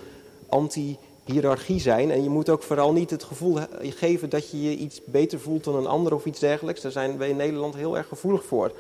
anti-hierarchie 0.48 1.80
zijn. 1.80 2.10
En 2.10 2.22
je 2.22 2.28
moet 2.28 2.48
ook 2.48 2.62
vooral 2.62 2.92
niet 2.92 3.10
het 3.10 3.22
gevoel 3.22 3.58
geven 3.80 4.30
dat 4.30 4.50
je 4.50 4.62
je 4.62 4.76
iets 4.76 5.00
beter 5.04 5.40
voelt 5.40 5.64
dan 5.64 5.76
een 5.76 5.86
ander 5.86 6.14
of 6.14 6.24
iets 6.24 6.40
dergelijks. 6.40 6.80
Daar 6.80 6.92
zijn 6.92 7.18
we 7.18 7.28
in 7.28 7.36
Nederland 7.36 7.74
heel 7.74 7.96
erg 7.96 8.08
gevoelig 8.08 8.44
voor. 8.44 8.72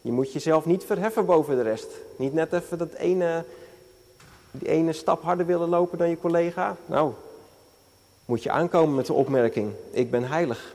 Je 0.00 0.12
moet 0.12 0.32
jezelf 0.32 0.64
niet 0.64 0.84
verheffen 0.84 1.26
boven 1.26 1.56
de 1.56 1.62
rest. 1.62 1.88
Niet 2.16 2.32
net 2.32 2.52
even 2.52 2.78
dat 2.78 2.92
ene, 2.92 3.44
die 4.50 4.68
ene 4.68 4.92
stap 4.92 5.22
harder 5.22 5.46
willen 5.46 5.68
lopen 5.68 5.98
dan 5.98 6.08
je 6.08 6.18
collega. 6.18 6.76
Nou, 6.86 7.12
moet 8.24 8.42
je 8.42 8.50
aankomen 8.50 8.94
met 8.94 9.06
de 9.06 9.12
opmerking: 9.12 9.72
Ik 9.90 10.10
ben 10.10 10.24
heilig. 10.24 10.74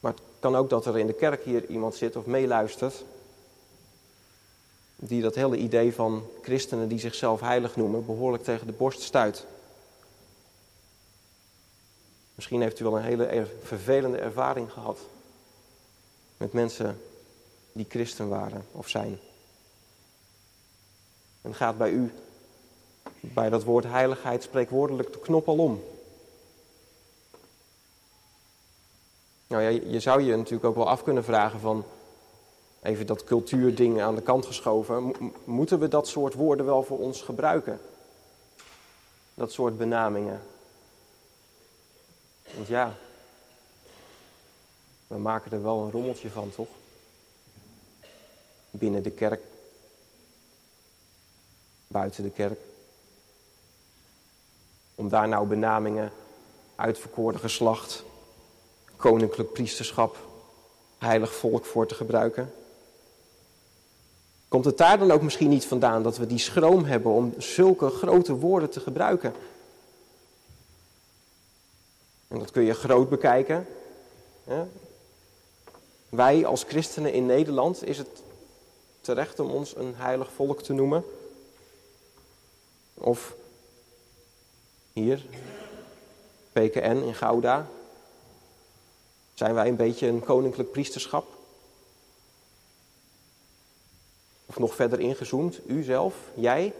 Maar 0.00 0.12
het 0.12 0.22
kan 0.38 0.56
ook 0.56 0.70
dat 0.70 0.86
er 0.86 0.98
in 0.98 1.06
de 1.06 1.12
kerk 1.12 1.44
hier 1.44 1.66
iemand 1.66 1.94
zit 1.94 2.16
of 2.16 2.26
meeluistert 2.26 3.04
die 5.08 5.22
dat 5.22 5.34
hele 5.34 5.56
idee 5.56 5.94
van 5.94 6.26
christenen 6.42 6.88
die 6.88 6.98
zichzelf 6.98 7.40
heilig 7.40 7.76
noemen 7.76 8.06
behoorlijk 8.06 8.44
tegen 8.44 8.66
de 8.66 8.72
borst 8.72 9.00
stuit. 9.00 9.46
Misschien 12.34 12.60
heeft 12.60 12.80
u 12.80 12.84
wel 12.84 12.96
een 12.96 13.04
hele 13.04 13.46
vervelende 13.62 14.18
ervaring 14.18 14.72
gehad 14.72 14.98
met 16.36 16.52
mensen 16.52 17.00
die 17.72 17.86
christen 17.88 18.28
waren 18.28 18.66
of 18.72 18.88
zijn. 18.88 19.18
En 21.42 21.54
gaat 21.54 21.78
bij 21.78 21.90
u 21.90 22.12
bij 23.20 23.50
dat 23.50 23.64
woord 23.64 23.84
heiligheid 23.84 24.42
spreekwoordelijk 24.42 25.12
de 25.12 25.18
knop 25.18 25.48
al 25.48 25.58
om. 25.58 25.82
Nou 29.46 29.62
ja, 29.62 29.68
je 29.68 30.00
zou 30.00 30.22
je 30.22 30.36
natuurlijk 30.36 30.64
ook 30.64 30.74
wel 30.74 30.88
af 30.88 31.02
kunnen 31.02 31.24
vragen 31.24 31.60
van, 31.60 31.84
even 32.84 33.06
dat 33.06 33.24
cultuurding 33.24 34.00
aan 34.00 34.14
de 34.14 34.22
kant 34.22 34.46
geschoven, 34.46 35.14
moeten 35.44 35.78
we 35.78 35.88
dat 35.88 36.08
soort 36.08 36.34
woorden 36.34 36.66
wel 36.66 36.82
voor 36.82 36.98
ons 36.98 37.22
gebruiken? 37.22 37.80
Dat 39.34 39.52
soort 39.52 39.78
benamingen. 39.78 40.42
Want 42.54 42.66
ja, 42.66 42.96
we 45.06 45.18
maken 45.18 45.52
er 45.52 45.62
wel 45.62 45.82
een 45.82 45.90
rommeltje 45.90 46.30
van, 46.30 46.50
toch? 46.50 46.68
Binnen 48.70 49.02
de 49.02 49.10
kerk, 49.10 49.42
buiten 51.86 52.22
de 52.22 52.30
kerk. 52.30 52.60
Om 54.94 55.08
daar 55.08 55.28
nou 55.28 55.46
benamingen, 55.46 56.12
uitverkoren 56.76 57.40
geslacht, 57.40 58.04
koninklijk 58.96 59.52
priesterschap, 59.52 60.16
heilig 60.98 61.34
volk 61.34 61.64
voor 61.64 61.86
te 61.86 61.94
gebruiken. 61.94 62.52
Komt 64.54 64.66
het 64.66 64.78
daar 64.78 64.98
dan 64.98 65.10
ook 65.10 65.22
misschien 65.22 65.48
niet 65.48 65.66
vandaan 65.66 66.02
dat 66.02 66.16
we 66.16 66.26
die 66.26 66.38
schroom 66.38 66.84
hebben 66.84 67.12
om 67.12 67.34
zulke 67.38 67.88
grote 67.88 68.34
woorden 68.34 68.70
te 68.70 68.80
gebruiken? 68.80 69.34
En 72.28 72.38
dat 72.38 72.50
kun 72.50 72.62
je 72.62 72.74
groot 72.74 73.08
bekijken. 73.08 73.66
Wij 76.08 76.46
als 76.46 76.62
christenen 76.62 77.12
in 77.12 77.26
Nederland, 77.26 77.84
is 77.84 77.98
het 77.98 78.22
terecht 79.00 79.40
om 79.40 79.50
ons 79.50 79.76
een 79.76 79.94
heilig 79.96 80.32
volk 80.32 80.62
te 80.62 80.72
noemen? 80.72 81.04
Of 82.94 83.34
hier, 84.92 85.24
PKN 86.52 87.02
in 87.06 87.14
Gouda, 87.14 87.66
zijn 89.34 89.54
wij 89.54 89.68
een 89.68 89.76
beetje 89.76 90.06
een 90.06 90.24
koninklijk 90.24 90.70
priesterschap? 90.70 91.26
Nog 94.56 94.74
verder 94.74 95.00
ingezoomd, 95.00 95.60
u 95.66 95.82
zelf, 95.82 96.14
jij? 96.34 96.74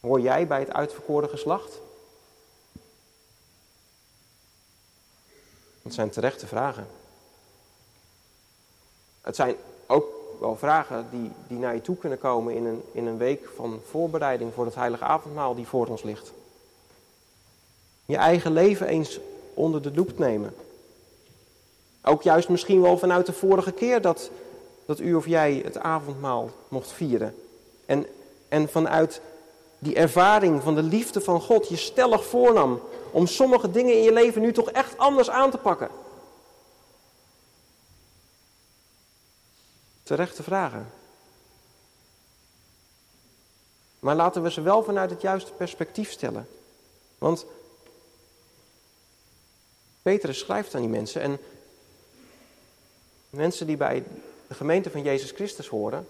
Hoor 0.00 0.20
jij 0.20 0.46
bij 0.46 0.60
het 0.60 0.72
uitverkoren 0.72 1.28
geslacht? 1.28 1.80
Dat 5.82 5.94
zijn 5.94 6.10
terechte 6.10 6.46
vragen. 6.46 6.86
Het 9.20 9.36
zijn 9.36 9.56
ook 9.86 10.06
wel 10.40 10.56
vragen 10.56 11.06
die, 11.10 11.30
die 11.48 11.58
naar 11.58 11.74
je 11.74 11.80
toe 11.80 11.96
kunnen 11.96 12.18
komen 12.18 12.54
in 12.54 12.64
een, 12.64 12.82
in 12.92 13.06
een 13.06 13.18
week 13.18 13.48
van 13.54 13.80
voorbereiding 13.90 14.54
voor 14.54 14.64
het 14.64 14.74
heilige 14.74 15.04
avondmaal 15.04 15.54
die 15.54 15.66
voor 15.66 15.86
ons 15.86 16.02
ligt. 16.02 16.32
Je 18.06 18.16
eigen 18.16 18.52
leven 18.52 18.86
eens 18.86 19.20
onder 19.54 19.82
de 19.82 19.92
loep 19.94 20.18
nemen. 20.18 20.54
Ook 22.02 22.22
juist 22.22 22.48
misschien 22.48 22.80
wel 22.80 22.98
vanuit 22.98 23.26
de 23.26 23.32
vorige 23.32 23.72
keer 23.72 24.00
dat, 24.00 24.30
dat 24.90 25.00
u 25.00 25.14
of 25.14 25.26
jij 25.26 25.60
het 25.64 25.78
avondmaal 25.78 26.50
mocht 26.68 26.92
vieren. 26.92 27.34
En, 27.86 28.06
en 28.48 28.68
vanuit 28.68 29.20
die 29.78 29.94
ervaring 29.94 30.62
van 30.62 30.74
de 30.74 30.82
liefde 30.82 31.20
van 31.20 31.40
God 31.40 31.68
je 31.68 31.76
stellig 31.76 32.24
voornam 32.24 32.80
om 33.10 33.26
sommige 33.26 33.70
dingen 33.70 33.94
in 33.94 34.02
je 34.02 34.12
leven 34.12 34.42
nu 34.42 34.52
toch 34.52 34.70
echt 34.70 34.98
anders 34.98 35.30
aan 35.30 35.50
te 35.50 35.58
pakken. 35.58 35.88
Terechte 40.02 40.42
vragen. 40.42 40.92
Maar 44.00 44.16
laten 44.16 44.42
we 44.42 44.50
ze 44.50 44.60
wel 44.60 44.82
vanuit 44.82 45.10
het 45.10 45.20
juiste 45.20 45.52
perspectief 45.52 46.10
stellen. 46.10 46.48
Want 47.18 47.46
Petrus 50.02 50.38
schrijft 50.38 50.74
aan 50.74 50.80
die 50.80 50.90
mensen 50.90 51.20
en 51.20 51.38
mensen 53.30 53.66
die 53.66 53.76
bij 53.76 54.04
de 54.50 54.56
gemeente 54.56 54.90
van 54.90 55.02
Jezus 55.02 55.30
Christus 55.30 55.68
horen. 55.68 56.06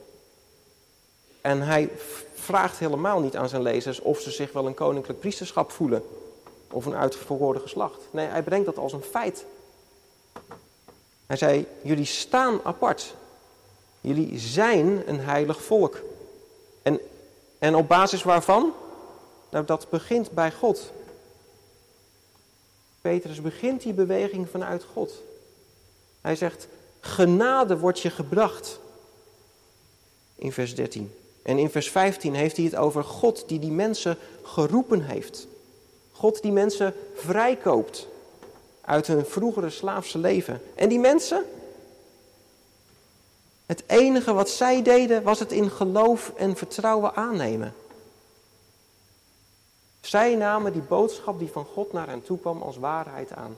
En 1.41 1.63
hij 1.63 1.91
vraagt 2.35 2.79
helemaal 2.79 3.21
niet 3.21 3.37
aan 3.37 3.49
zijn 3.49 3.63
lezers 3.63 4.01
of 4.01 4.21
ze 4.21 4.31
zich 4.31 4.53
wel 4.53 4.67
een 4.67 4.75
koninklijk 4.75 5.21
priesterschap 5.21 5.71
voelen 5.71 6.05
of 6.71 6.87
een 6.87 6.95
uitverkoren 6.95 7.61
geslacht. 7.61 8.09
Nee, 8.11 8.27
hij 8.27 8.43
brengt 8.43 8.67
dat 8.67 8.79
als 8.79 8.93
een 8.93 9.03
feit. 9.03 9.45
Hij 11.27 11.37
zei, 11.37 11.67
jullie 11.83 12.05
staan 12.05 12.61
apart. 12.65 13.15
Jullie 14.01 14.39
zijn 14.39 15.09
een 15.09 15.21
heilig 15.21 15.63
volk. 15.63 16.03
En, 16.83 17.01
en 17.59 17.75
op 17.75 17.89
basis 17.89 18.23
waarvan? 18.23 18.73
Nou, 19.51 19.65
dat 19.65 19.87
begint 19.91 20.31
bij 20.31 20.53
God. 20.53 20.93
Petrus 23.01 23.41
begint 23.41 23.83
die 23.83 23.93
beweging 23.93 24.49
vanuit 24.49 24.85
God. 24.93 25.23
Hij 26.21 26.37
zegt, 26.37 26.69
genade 27.01 27.79
wordt 27.79 28.01
je 28.01 28.11
gebracht. 28.11 28.81
In 30.35 30.53
vers 30.53 30.75
13. 30.75 31.15
En 31.43 31.59
in 31.59 31.71
vers 31.71 31.91
15 31.91 32.35
heeft 32.35 32.57
hij 32.57 32.65
het 32.65 32.77
over 32.77 33.05
God 33.05 33.49
die 33.49 33.59
die 33.59 33.71
mensen 33.71 34.19
geroepen 34.43 35.03
heeft. 35.03 35.47
God 36.13 36.43
die 36.43 36.53
mensen 36.53 36.95
vrijkoopt 37.15 38.09
uit 38.81 39.07
hun 39.07 39.27
vroegere 39.27 39.71
slaafse 39.71 40.19
leven. 40.19 40.63
En 40.75 40.89
die 40.89 40.99
mensen, 40.99 41.45
het 43.67 43.83
enige 43.87 44.33
wat 44.33 44.49
zij 44.49 44.83
deden 44.83 45.23
was 45.23 45.39
het 45.39 45.53
in 45.53 45.71
geloof 45.71 46.33
en 46.37 46.57
vertrouwen 46.57 47.15
aannemen. 47.15 47.75
Zij 50.01 50.35
namen 50.35 50.73
die 50.73 50.83
boodschap 50.83 51.39
die 51.39 51.51
van 51.51 51.65
God 51.65 51.93
naar 51.93 52.09
hen 52.09 52.23
toe 52.23 52.39
kwam 52.39 52.63
als 52.63 52.77
waarheid 52.77 53.33
aan. 53.33 53.57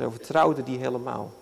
Ze 0.00 0.10
vertrouwden 0.10 0.64
die 0.64 0.78
helemaal. 0.78 1.32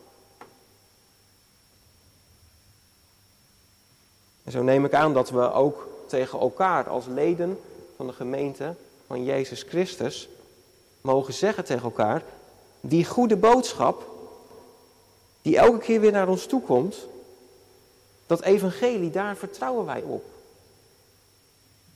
En 4.45 4.53
zo 4.53 4.63
neem 4.63 4.85
ik 4.85 4.95
aan 4.95 5.15
dat 5.15 5.31
we 5.31 5.53
ook 5.53 5.89
tegen 6.07 6.41
elkaar 6.41 6.89
als 6.89 7.07
leden 7.07 7.61
van 7.97 8.07
de 8.07 8.13
gemeente 8.13 8.75
van 9.07 9.25
Jezus 9.25 9.63
Christus 9.63 10.29
mogen 11.01 11.35
zeggen 11.35 11.65
tegen 11.65 11.83
elkaar, 11.83 12.23
die 12.81 13.05
goede 13.05 13.37
boodschap 13.37 14.07
die 15.43 15.59
elke 15.59 15.79
keer 15.79 16.01
weer 16.01 16.13
naar 16.13 16.29
ons 16.29 16.47
toe 16.47 16.63
komt, 16.63 16.97
dat 18.27 18.43
evangelie, 18.43 19.11
daar 19.11 19.37
vertrouwen 19.37 19.87
wij 19.87 20.03
op. 20.03 20.25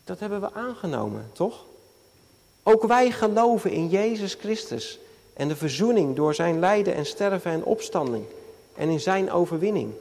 Dat 0.04 0.20
hebben 0.20 0.40
we 0.40 0.52
aangenomen, 0.52 1.30
toch? 1.32 1.64
Ook 2.62 2.82
wij 2.82 3.10
geloven 3.10 3.70
in 3.70 3.88
Jezus 3.88 4.34
Christus 4.34 4.98
en 5.32 5.48
de 5.48 5.56
verzoening 5.56 6.16
door 6.16 6.34
zijn 6.34 6.58
lijden 6.58 6.94
en 6.94 7.06
sterven 7.06 7.50
en 7.50 7.64
opstanding 7.64 8.24
en 8.74 8.88
in 8.88 9.00
zijn 9.00 9.30
overwinning. 9.30 9.92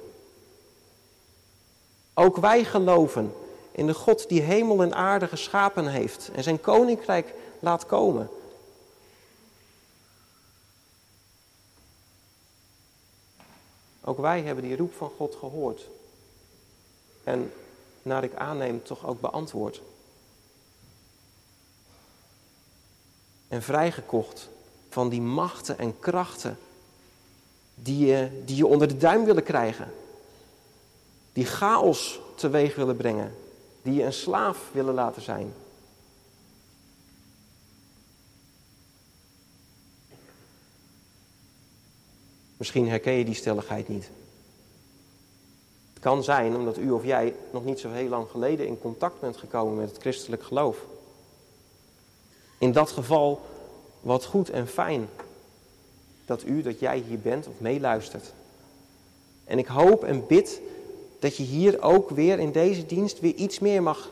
Ook 2.14 2.38
wij 2.38 2.64
geloven 2.64 3.34
in 3.72 3.88
de 3.88 3.94
God 3.94 4.30
die 4.30 4.42
hemel 4.42 4.82
en 4.82 4.96
aarde 4.96 5.28
geschapen 5.28 5.88
heeft 5.88 6.30
en 6.34 6.44
zijn 6.44 6.62
koninkrijk 6.62 7.34
laat 7.60 7.86
komen. 7.86 8.30
Ook 14.04 14.18
wij 14.18 14.42
hebben 14.42 14.64
die 14.64 14.78
roep 14.78 14.94
van 14.94 15.12
God 15.18 15.36
gehoord. 15.36 15.88
En 17.24 17.54
naar 18.02 18.24
ik 18.24 18.36
aanneem 18.36 18.84
toch 18.84 19.06
ook 19.06 19.22
beantwoord. 19.22 19.82
En 23.48 23.62
vrijgekocht 23.62 24.50
van 24.92 25.10
die 25.10 25.22
machten 25.22 25.78
en 25.78 26.00
krachten 26.00 26.58
die 27.76 28.06
je, 28.06 28.42
die 28.46 28.56
je 28.56 28.66
onder 28.66 28.88
de 28.88 28.98
duim 28.98 29.26
willen 29.26 29.44
krijgen. 29.44 29.94
Die 31.34 31.46
chaos 31.46 32.20
teweeg 32.36 32.76
willen 32.76 32.96
brengen. 32.96 33.36
Die 33.82 33.94
je 33.94 34.04
een 34.04 34.14
slaaf 34.14 34.70
willen 34.72 34.94
laten 34.94 35.22
zijn. 35.22 35.54
Misschien 42.58 42.90
herken 42.90 43.14
je 43.14 43.26
die 43.26 43.36
stelligheid 43.36 43.88
niet. 43.88 44.10
Het 45.94 46.04
kan 46.04 46.24
zijn 46.24 46.56
omdat 46.56 46.78
u 46.78 46.92
of 46.92 47.06
jij 47.06 47.36
nog 47.52 47.66
niet 47.66 47.80
zo 47.80 47.90
heel 47.90 48.10
lang 48.10 48.30
geleden 48.30 48.68
in 48.68 48.80
contact 48.80 49.20
bent 49.20 49.38
gekomen 49.38 49.78
met 49.78 49.90
het 49.90 50.02
christelijk 50.02 50.44
geloof. 50.44 50.78
In 52.58 52.72
dat 52.72 52.92
geval 52.92 53.42
wat 54.02 54.26
goed 54.26 54.50
en 54.50 54.68
fijn 54.68 55.10
dat 56.26 56.44
u, 56.46 56.62
dat 56.62 56.80
jij 56.80 57.04
hier 57.08 57.20
bent 57.20 57.48
of 57.48 57.54
meeluistert. 57.58 58.34
En 59.46 59.58
ik 59.58 59.68
hoop 59.68 60.04
en 60.04 60.28
bid 60.28 60.62
dat 61.20 61.38
je 61.38 61.44
hier 61.44 61.82
ook 61.82 62.10
weer 62.10 62.40
in 62.40 62.52
deze 62.52 62.86
dienst 62.86 63.20
weer 63.20 63.34
iets 63.34 63.60
meer 63.60 63.84
mag 63.84 64.10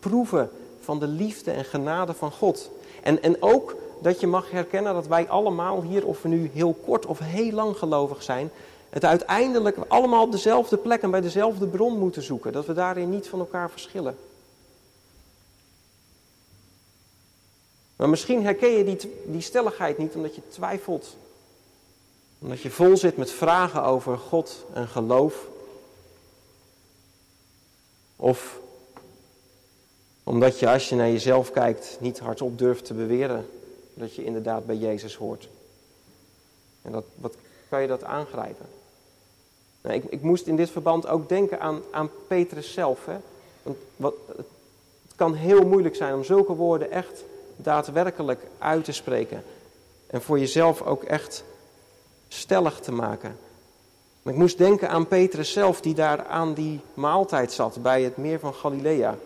proeven 0.00 0.50
van 0.80 0.98
de 0.98 1.06
liefde 1.06 1.50
en 1.50 1.64
genade 1.64 2.14
van 2.14 2.32
God. 2.32 2.70
En, 3.02 3.22
en 3.22 3.42
ook 3.42 3.76
dat 4.02 4.20
je 4.20 4.26
mag 4.26 4.50
herkennen 4.50 4.94
dat 4.94 5.06
wij 5.06 5.28
allemaal 5.28 5.82
hier, 5.82 6.06
of 6.06 6.22
we 6.22 6.28
nu 6.28 6.50
heel 6.54 6.76
kort 6.84 7.06
of 7.06 7.18
heel 7.18 7.52
lang 7.52 7.76
gelovig 7.76 8.22
zijn, 8.22 8.50
het 8.90 9.04
uiteindelijk 9.04 9.76
allemaal 9.88 10.22
op 10.22 10.32
dezelfde 10.32 10.76
plek 10.76 11.02
en 11.02 11.10
bij 11.10 11.20
dezelfde 11.20 11.66
bron 11.66 11.98
moeten 11.98 12.22
zoeken. 12.22 12.52
Dat 12.52 12.66
we 12.66 12.72
daarin 12.72 13.10
niet 13.10 13.28
van 13.28 13.38
elkaar 13.38 13.70
verschillen. 13.70 14.16
Maar 18.00 18.08
misschien 18.08 18.44
herken 18.44 18.70
je 18.70 18.84
die, 18.84 19.22
die 19.24 19.40
stelligheid 19.40 19.98
niet 19.98 20.14
omdat 20.14 20.34
je 20.34 20.40
twijfelt. 20.48 21.16
Omdat 22.38 22.60
je 22.60 22.70
vol 22.70 22.96
zit 22.96 23.16
met 23.16 23.30
vragen 23.30 23.84
over 23.84 24.18
God 24.18 24.64
en 24.72 24.88
geloof. 24.88 25.48
Of 28.16 28.60
omdat 30.22 30.58
je 30.58 30.68
als 30.68 30.88
je 30.88 30.94
naar 30.94 31.10
jezelf 31.10 31.50
kijkt 31.50 31.96
niet 32.00 32.18
hardop 32.18 32.58
durft 32.58 32.84
te 32.84 32.94
beweren 32.94 33.46
dat 33.94 34.14
je 34.14 34.24
inderdaad 34.24 34.66
bij 34.66 34.76
Jezus 34.76 35.16
hoort. 35.16 35.48
En 36.82 36.92
dat, 36.92 37.04
wat 37.14 37.34
kan 37.68 37.82
je 37.82 37.88
dat 37.88 38.04
aangrijpen? 38.04 38.66
Nou, 39.80 39.94
ik, 39.94 40.04
ik, 40.04 40.22
moest 40.22 40.46
in 40.46 40.56
dit 40.56 40.70
verband 40.70 41.06
ook 41.06 41.28
denken 41.28 41.60
aan, 41.60 41.80
aan 41.90 42.10
Petrus 42.26 42.72
zelf. 42.72 43.06
Hè? 43.06 43.16
Want 43.62 43.76
wat, 43.96 44.14
het 44.36 45.16
kan 45.16 45.34
heel 45.34 45.66
moeilijk 45.66 45.96
zijn 45.96 46.14
om 46.14 46.24
zulke 46.24 46.54
woorden 46.54 46.90
echt 46.90 47.24
daadwerkelijk 47.62 48.46
uit 48.58 48.84
te 48.84 48.92
spreken. 48.92 49.42
En 50.06 50.22
voor 50.22 50.38
jezelf 50.38 50.82
ook 50.82 51.02
echt 51.02 51.44
stellig 52.28 52.80
te 52.80 52.92
maken. 52.92 53.36
Ik 54.22 54.34
moest 54.34 54.58
denken 54.58 54.88
aan 54.88 55.08
Petrus 55.08 55.52
zelf, 55.52 55.80
die 55.80 55.94
daar 55.94 56.26
aan 56.26 56.54
die 56.54 56.80
maaltijd 56.94 57.52
zat 57.52 57.82
bij 57.82 58.02
het 58.02 58.16
meer 58.16 58.38
van 58.38 58.54
Galilea. 58.54 59.16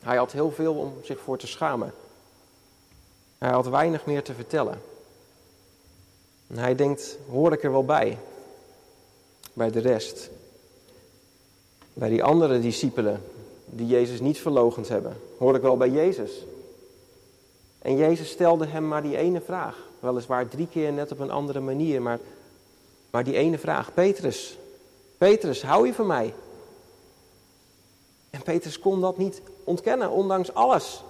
Hij 0.00 0.16
had 0.16 0.32
heel 0.32 0.50
veel 0.50 0.74
om 0.74 0.92
zich 1.02 1.20
voor 1.20 1.38
te 1.38 1.46
schamen. 1.46 1.94
Hij 3.38 3.50
had 3.50 3.66
weinig 3.66 4.06
meer 4.06 4.22
te 4.22 4.34
vertellen. 4.34 4.82
En 6.46 6.58
hij 6.58 6.74
denkt, 6.74 7.18
hoor 7.30 7.52
ik 7.52 7.64
er 7.64 7.72
wel 7.72 7.84
bij? 7.84 8.18
Bij 9.52 9.70
de 9.70 9.80
rest. 9.80 10.30
Bij 11.92 12.08
die 12.08 12.24
andere 12.24 12.60
discipelen 12.60 13.22
die 13.64 13.86
Jezus 13.86 14.20
niet 14.20 14.38
verlogend 14.38 14.88
hebben. 14.88 15.16
Hoor 15.38 15.54
ik 15.54 15.62
wel 15.62 15.76
bij 15.76 15.90
Jezus? 15.90 16.44
En 17.84 17.96
Jezus 17.96 18.30
stelde 18.30 18.66
hem 18.66 18.88
maar 18.88 19.02
die 19.02 19.16
ene 19.16 19.40
vraag. 19.40 19.76
Weliswaar 20.00 20.48
drie 20.48 20.66
keer 20.66 20.92
net 20.92 21.12
op 21.12 21.18
een 21.18 21.30
andere 21.30 21.60
manier, 21.60 22.02
maar, 22.02 22.18
maar 23.10 23.24
die 23.24 23.36
ene 23.36 23.58
vraag. 23.58 23.94
Petrus, 23.94 24.58
Petrus, 25.18 25.62
hou 25.62 25.86
je 25.86 25.94
van 25.94 26.06
mij? 26.06 26.34
En 28.30 28.42
Petrus 28.42 28.78
kon 28.78 29.00
dat 29.00 29.18
niet 29.18 29.42
ontkennen, 29.64 30.10
ondanks 30.10 30.54
alles 30.54 31.04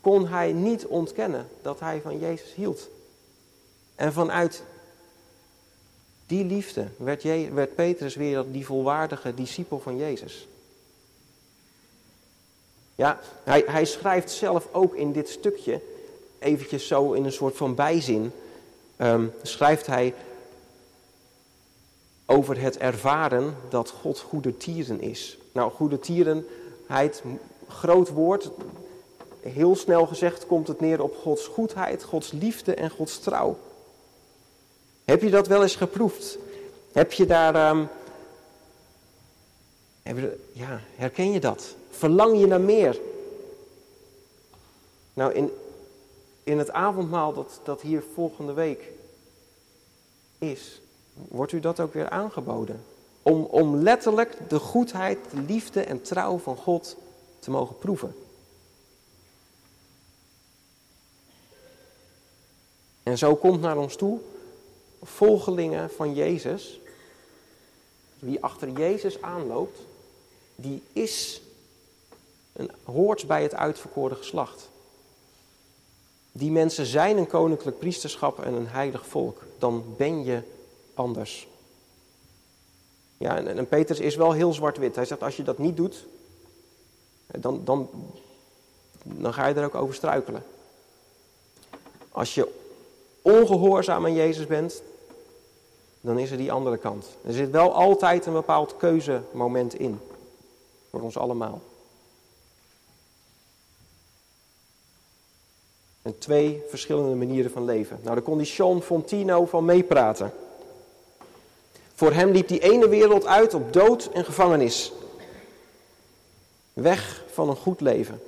kon 0.00 0.26
hij 0.26 0.52
niet 0.52 0.86
ontkennen 0.86 1.48
dat 1.62 1.80
hij 1.80 2.00
van 2.00 2.18
Jezus 2.18 2.54
hield. 2.54 2.88
En 3.94 4.12
vanuit 4.12 4.62
die 6.26 6.44
liefde 6.44 6.88
werd, 6.98 7.74
Petrus 7.74 8.14
weer 8.14 8.44
die 8.52 8.66
volwaardige 8.66 9.34
discipel 9.34 9.80
van 9.80 9.96
Jezus. 9.96 10.48
Ja, 12.96 13.20
hij, 13.44 13.62
hij 13.66 13.84
schrijft 13.84 14.30
zelf 14.30 14.68
ook 14.72 14.94
in 14.94 15.12
dit 15.12 15.28
stukje, 15.28 15.80
eventjes 16.38 16.86
zo 16.86 17.12
in 17.12 17.24
een 17.24 17.32
soort 17.32 17.56
van 17.56 17.74
bijzin, 17.74 18.32
um, 18.98 19.32
schrijft 19.42 19.86
hij 19.86 20.14
over 22.26 22.60
het 22.60 22.78
ervaren 22.78 23.56
dat 23.68 23.90
God 23.90 24.18
goede 24.18 24.56
tieren 24.56 25.00
is. 25.00 25.38
Nou, 25.52 25.70
goede 25.72 25.98
tierenheid, 25.98 27.22
groot 27.68 28.08
woord, 28.08 28.50
heel 29.40 29.76
snel 29.76 30.06
gezegd 30.06 30.46
komt 30.46 30.68
het 30.68 30.80
neer 30.80 31.02
op 31.02 31.16
Gods 31.16 31.46
goedheid, 31.46 32.02
Gods 32.02 32.32
liefde 32.32 32.74
en 32.74 32.90
Gods 32.90 33.18
trouw. 33.18 33.58
Heb 35.04 35.22
je 35.22 35.30
dat 35.30 35.46
wel 35.46 35.62
eens 35.62 35.76
geproefd? 35.76 36.38
Heb 36.92 37.12
je 37.12 37.26
daar. 37.26 37.76
Je, 40.02 40.38
ja, 40.52 40.80
herken 40.96 41.32
je 41.32 41.40
dat? 41.40 41.74
Verlang 41.96 42.40
je 42.40 42.46
naar 42.46 42.60
meer? 42.60 43.00
Nou, 45.14 45.32
in, 45.32 45.50
in 46.42 46.58
het 46.58 46.70
avondmaal 46.70 47.32
dat, 47.32 47.60
dat 47.64 47.80
hier 47.80 48.02
volgende 48.14 48.52
week 48.52 48.92
is, 50.38 50.80
wordt 51.14 51.52
u 51.52 51.60
dat 51.60 51.80
ook 51.80 51.94
weer 51.94 52.08
aangeboden. 52.08 52.84
Om, 53.22 53.42
om 53.44 53.76
letterlijk 53.76 54.48
de 54.48 54.58
goedheid, 54.58 55.18
de 55.30 55.40
liefde 55.40 55.80
en 55.80 56.02
trouw 56.02 56.38
van 56.38 56.56
God 56.56 56.96
te 57.38 57.50
mogen 57.50 57.78
proeven. 57.78 58.14
En 63.02 63.18
zo 63.18 63.36
komt 63.36 63.60
naar 63.60 63.76
ons 63.76 63.96
toe 63.96 64.20
volgelingen 65.02 65.90
van 65.90 66.14
Jezus. 66.14 66.80
Wie 68.18 68.42
achter 68.42 68.70
Jezus 68.70 69.22
aanloopt, 69.22 69.80
die 70.54 70.82
is 70.92 71.40
een, 72.56 72.70
hoort 72.84 73.26
bij 73.26 73.42
het 73.42 73.54
uitverkoren 73.54 74.16
geslacht. 74.16 74.68
Die 76.32 76.50
mensen 76.50 76.86
zijn 76.86 77.16
een 77.16 77.26
koninklijk 77.26 77.78
priesterschap 77.78 78.40
en 78.40 78.54
een 78.54 78.68
heilig 78.68 79.06
volk. 79.06 79.42
Dan 79.58 79.84
ben 79.96 80.24
je 80.24 80.42
anders. 80.94 81.48
Ja, 83.18 83.36
en, 83.36 83.58
en 83.58 83.68
Petrus 83.68 84.00
is 84.00 84.16
wel 84.16 84.32
heel 84.32 84.52
zwart-wit. 84.52 84.94
Hij 84.94 85.04
zegt, 85.04 85.22
als 85.22 85.36
je 85.36 85.42
dat 85.42 85.58
niet 85.58 85.76
doet, 85.76 86.06
dan, 87.26 87.60
dan, 87.64 87.88
dan 89.02 89.34
ga 89.34 89.46
je 89.46 89.54
er 89.54 89.64
ook 89.64 89.74
over 89.74 89.94
struikelen. 89.94 90.44
Als 92.12 92.34
je 92.34 92.48
ongehoorzaam 93.22 94.04
aan 94.04 94.14
Jezus 94.14 94.46
bent, 94.46 94.82
dan 96.00 96.18
is 96.18 96.30
er 96.30 96.36
die 96.36 96.52
andere 96.52 96.76
kant. 96.76 97.06
Er 97.26 97.32
zit 97.32 97.50
wel 97.50 97.74
altijd 97.74 98.26
een 98.26 98.32
bepaald 98.32 98.76
keuzemoment 98.76 99.74
in. 99.74 100.00
Voor 100.90 101.00
ons 101.00 101.18
allemaal. 101.18 101.60
En 106.06 106.18
twee 106.18 106.62
verschillende 106.68 107.14
manieren 107.14 107.50
van 107.50 107.64
leven. 107.64 107.98
Nou, 108.02 108.16
de 108.16 108.22
condition 108.22 108.82
Fontino 108.82 109.46
van 109.46 109.64
meepraten. 109.64 110.32
Voor 111.94 112.12
hem 112.12 112.30
liep 112.30 112.48
die 112.48 112.60
ene 112.60 112.88
wereld 112.88 113.26
uit 113.26 113.54
op 113.54 113.72
dood 113.72 114.10
en 114.12 114.24
gevangenis. 114.24 114.92
Weg 116.72 117.24
van 117.32 117.48
een 117.48 117.56
goed 117.56 117.80
leven. 117.80 118.22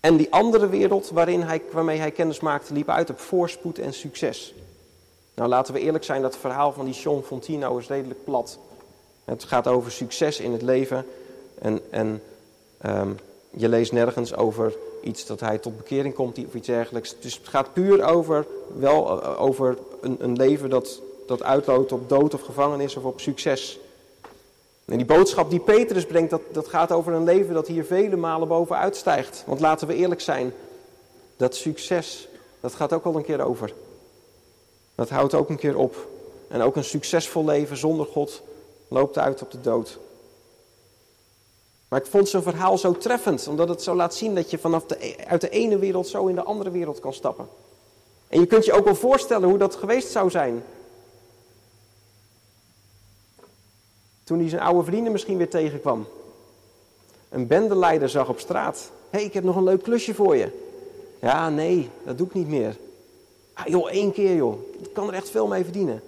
En 0.00 0.16
die 0.16 0.32
andere 0.32 0.68
wereld 0.68 1.10
waarin 1.10 1.42
hij, 1.42 1.62
waarmee 1.70 1.98
hij 1.98 2.10
kennis 2.10 2.40
maakte, 2.40 2.72
liep 2.72 2.88
uit 2.88 3.10
op 3.10 3.18
voorspoed 3.18 3.78
en 3.78 3.92
succes. 3.92 4.54
Nou, 5.34 5.48
laten 5.48 5.74
we 5.74 5.80
eerlijk 5.80 6.04
zijn, 6.04 6.22
dat 6.22 6.36
verhaal 6.36 6.72
van 6.72 6.84
die 6.84 6.94
Sean 6.94 7.22
Fontino 7.22 7.76
is 7.76 7.88
redelijk 7.88 8.24
plat. 8.24 8.58
Het 9.24 9.44
gaat 9.44 9.66
over 9.66 9.92
succes 9.92 10.40
in 10.40 10.52
het 10.52 10.62
leven. 10.62 11.06
En, 11.58 11.80
en 11.90 12.22
um, 12.86 13.18
je 13.50 13.68
leest 13.68 13.92
nergens 13.92 14.34
over 14.34 14.74
iets 15.02 15.26
dat 15.26 15.40
hij 15.40 15.58
tot 15.58 15.76
bekering 15.76 16.14
komt 16.14 16.46
of 16.46 16.54
iets 16.54 16.66
dergelijks. 16.66 17.16
Dus 17.20 17.34
het 17.36 17.48
gaat 17.48 17.72
puur 17.72 18.04
over, 18.04 18.46
wel, 18.76 19.22
eh, 19.22 19.42
over 19.42 19.78
een, 20.00 20.16
een 20.18 20.36
leven 20.36 20.70
dat, 20.70 21.00
dat 21.26 21.42
uitloopt 21.42 21.92
op 21.92 22.08
dood 22.08 22.34
of 22.34 22.40
gevangenis 22.40 22.96
of 22.96 23.04
op 23.04 23.20
succes. 23.20 23.78
En 24.84 24.96
die 24.96 25.06
boodschap 25.06 25.50
die 25.50 25.60
Petrus 25.60 26.06
brengt, 26.06 26.30
dat, 26.30 26.42
dat 26.52 26.68
gaat 26.68 26.92
over 26.92 27.12
een 27.12 27.24
leven 27.24 27.54
dat 27.54 27.66
hier 27.66 27.84
vele 27.84 28.16
malen 28.16 28.48
bovenuit 28.48 28.96
stijgt. 28.96 29.44
Want 29.46 29.60
laten 29.60 29.86
we 29.86 29.94
eerlijk 29.94 30.20
zijn, 30.20 30.52
dat 31.36 31.54
succes, 31.54 32.28
dat 32.60 32.74
gaat 32.74 32.92
ook 32.92 33.04
al 33.04 33.16
een 33.16 33.24
keer 33.24 33.42
over. 33.42 33.72
Dat 34.94 35.08
houdt 35.08 35.34
ook 35.34 35.48
een 35.48 35.56
keer 35.56 35.76
op. 35.76 36.08
En 36.48 36.62
ook 36.62 36.76
een 36.76 36.84
succesvol 36.84 37.44
leven 37.44 37.76
zonder 37.76 38.06
God 38.06 38.42
loopt 38.88 39.18
uit 39.18 39.42
op 39.42 39.50
de 39.50 39.60
dood. 39.60 39.98
Maar 41.92 42.00
ik 42.00 42.06
vond 42.06 42.28
zijn 42.28 42.42
verhaal 42.42 42.78
zo 42.78 42.92
treffend, 42.92 43.48
omdat 43.48 43.68
het 43.68 43.82
zo 43.82 43.94
laat 43.94 44.14
zien 44.14 44.34
dat 44.34 44.50
je 44.50 44.58
vanaf 44.58 44.86
de, 44.86 45.06
e- 45.06 45.24
uit 45.26 45.40
de 45.40 45.48
ene 45.48 45.78
wereld 45.78 46.08
zo 46.08 46.26
in 46.26 46.34
de 46.34 46.42
andere 46.42 46.70
wereld 46.70 47.00
kan 47.00 47.12
stappen. 47.12 47.48
En 48.28 48.40
je 48.40 48.46
kunt 48.46 48.64
je 48.64 48.72
ook 48.72 48.84
wel 48.84 48.94
voorstellen 48.94 49.48
hoe 49.48 49.58
dat 49.58 49.74
geweest 49.74 50.10
zou 50.10 50.30
zijn. 50.30 50.64
Toen 54.24 54.38
hij 54.38 54.48
zijn 54.48 54.62
oude 54.62 54.84
vrienden 54.84 55.12
misschien 55.12 55.36
weer 55.36 55.50
tegenkwam. 55.50 56.06
Een 57.28 57.46
bendeleider 57.46 58.08
zag 58.08 58.28
op 58.28 58.38
straat. 58.38 58.90
Hé, 59.10 59.18
hey, 59.18 59.26
ik 59.26 59.34
heb 59.34 59.44
nog 59.44 59.56
een 59.56 59.64
leuk 59.64 59.82
klusje 59.82 60.14
voor 60.14 60.36
je. 60.36 60.48
Ja, 61.20 61.48
nee, 61.48 61.90
dat 62.04 62.18
doe 62.18 62.26
ik 62.26 62.34
niet 62.34 62.48
meer. 62.48 62.76
Ah, 63.52 63.66
joh, 63.66 63.90
één 63.90 64.12
keer 64.12 64.34
joh. 64.34 64.58
Ik 64.80 64.92
kan 64.92 65.08
er 65.08 65.14
echt 65.14 65.30
veel 65.30 65.46
mee 65.46 65.64
verdienen. 65.64 66.02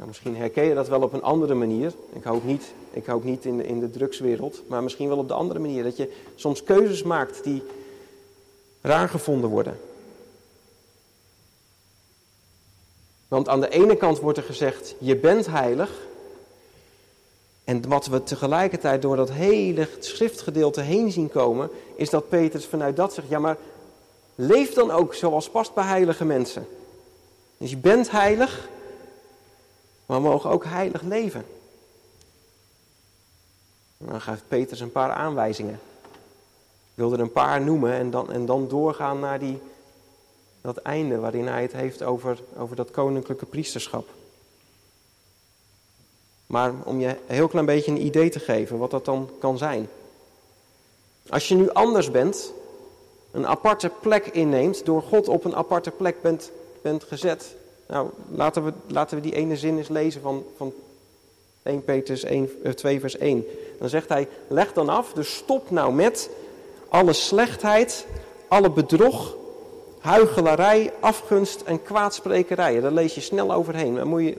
Nou, 0.00 0.12
misschien 0.12 0.36
herken 0.36 0.64
je 0.64 0.74
dat 0.74 0.88
wel 0.88 1.02
op 1.02 1.12
een 1.12 1.22
andere 1.22 1.54
manier. 1.54 1.92
Ik 2.12 2.24
hoop 2.24 2.44
niet, 2.44 2.74
ik 2.90 3.24
niet 3.24 3.44
in, 3.44 3.56
de, 3.56 3.66
in 3.66 3.80
de 3.80 3.90
drugswereld, 3.90 4.62
maar 4.66 4.82
misschien 4.82 5.08
wel 5.08 5.18
op 5.18 5.28
de 5.28 5.34
andere 5.34 5.58
manier. 5.58 5.82
Dat 5.82 5.96
je 5.96 6.12
soms 6.34 6.62
keuzes 6.62 7.02
maakt 7.02 7.44
die 7.44 7.62
raar 8.80 9.08
gevonden 9.08 9.50
worden. 9.50 9.80
Want 13.28 13.48
aan 13.48 13.60
de 13.60 13.68
ene 13.68 13.96
kant 13.96 14.20
wordt 14.20 14.38
er 14.38 14.44
gezegd, 14.44 14.94
je 14.98 15.16
bent 15.16 15.46
heilig. 15.46 15.90
En 17.64 17.88
wat 17.88 18.06
we 18.06 18.22
tegelijkertijd 18.22 19.02
door 19.02 19.16
dat 19.16 19.30
hele 19.30 19.88
schriftgedeelte 19.98 20.80
heen 20.80 21.12
zien 21.12 21.30
komen, 21.30 21.70
is 21.94 22.10
dat 22.10 22.28
Petrus 22.28 22.66
vanuit 22.66 22.96
dat 22.96 23.14
zegt, 23.14 23.28
ja 23.28 23.38
maar 23.38 23.56
leef 24.34 24.74
dan 24.74 24.90
ook 24.90 25.14
zoals 25.14 25.50
past 25.50 25.74
bij 25.74 25.84
heilige 25.84 26.24
mensen. 26.24 26.66
Dus 27.56 27.70
je 27.70 27.76
bent 27.76 28.10
heilig, 28.10 28.68
maar 30.10 30.20
we 30.20 30.28
mogen 30.28 30.50
ook 30.50 30.64
heilig 30.64 31.02
leven. 31.02 31.44
Dan 33.98 34.20
geeft 34.20 34.48
Petrus 34.48 34.80
een 34.80 34.92
paar 34.92 35.10
aanwijzingen. 35.10 35.80
Ik 36.04 36.94
wil 36.94 37.12
er 37.12 37.20
een 37.20 37.32
paar 37.32 37.60
noemen 37.60 37.92
en 37.92 38.10
dan, 38.10 38.32
en 38.32 38.46
dan 38.46 38.68
doorgaan 38.68 39.20
naar 39.20 39.38
die, 39.38 39.60
dat 40.60 40.76
einde 40.76 41.18
waarin 41.18 41.46
hij 41.46 41.62
het 41.62 41.72
heeft 41.72 42.02
over, 42.02 42.38
over 42.56 42.76
dat 42.76 42.90
koninklijke 42.90 43.46
priesterschap. 43.46 44.08
Maar 46.46 46.72
om 46.84 47.00
je 47.00 47.08
een 47.08 47.34
heel 47.34 47.48
klein 47.48 47.66
beetje 47.66 47.90
een 47.90 48.04
idee 48.04 48.30
te 48.30 48.40
geven 48.40 48.78
wat 48.78 48.90
dat 48.90 49.04
dan 49.04 49.30
kan 49.38 49.58
zijn. 49.58 49.88
Als 51.28 51.48
je 51.48 51.54
nu 51.54 51.70
anders 51.70 52.10
bent, 52.10 52.52
een 53.30 53.46
aparte 53.46 53.90
plek 54.00 54.26
inneemt, 54.26 54.84
door 54.84 55.02
God 55.02 55.28
op 55.28 55.44
een 55.44 55.56
aparte 55.56 55.90
plek 55.90 56.22
bent, 56.22 56.50
bent 56.82 57.04
gezet. 57.04 57.58
Nou, 57.90 58.08
laten 58.30 58.64
we, 58.64 58.72
laten 58.86 59.16
we 59.16 59.22
die 59.22 59.34
ene 59.34 59.56
zin 59.56 59.78
eens 59.78 59.88
lezen 59.88 60.20
van, 60.20 60.44
van 60.56 60.72
1 61.62 61.84
Petrus 61.84 62.24
1, 62.24 62.50
2 62.74 62.94
eh, 62.94 63.00
vers 63.00 63.18
1. 63.18 63.44
Dan 63.78 63.88
zegt 63.88 64.08
hij, 64.08 64.28
leg 64.48 64.72
dan 64.72 64.88
af, 64.88 65.12
dus 65.12 65.34
stop 65.36 65.70
nou 65.70 65.92
met 65.92 66.30
alle 66.88 67.12
slechtheid, 67.12 68.06
alle 68.48 68.70
bedrog, 68.70 69.36
huichelarij, 69.98 70.92
afgunst 71.00 71.60
en 71.60 71.82
kwaadsprekerij. 71.82 72.80
Daar 72.80 72.92
lees 72.92 73.14
je 73.14 73.20
snel 73.20 73.52
overheen. 73.52 73.94
Dan 73.94 74.08
moet 74.08 74.22
je, 74.22 74.36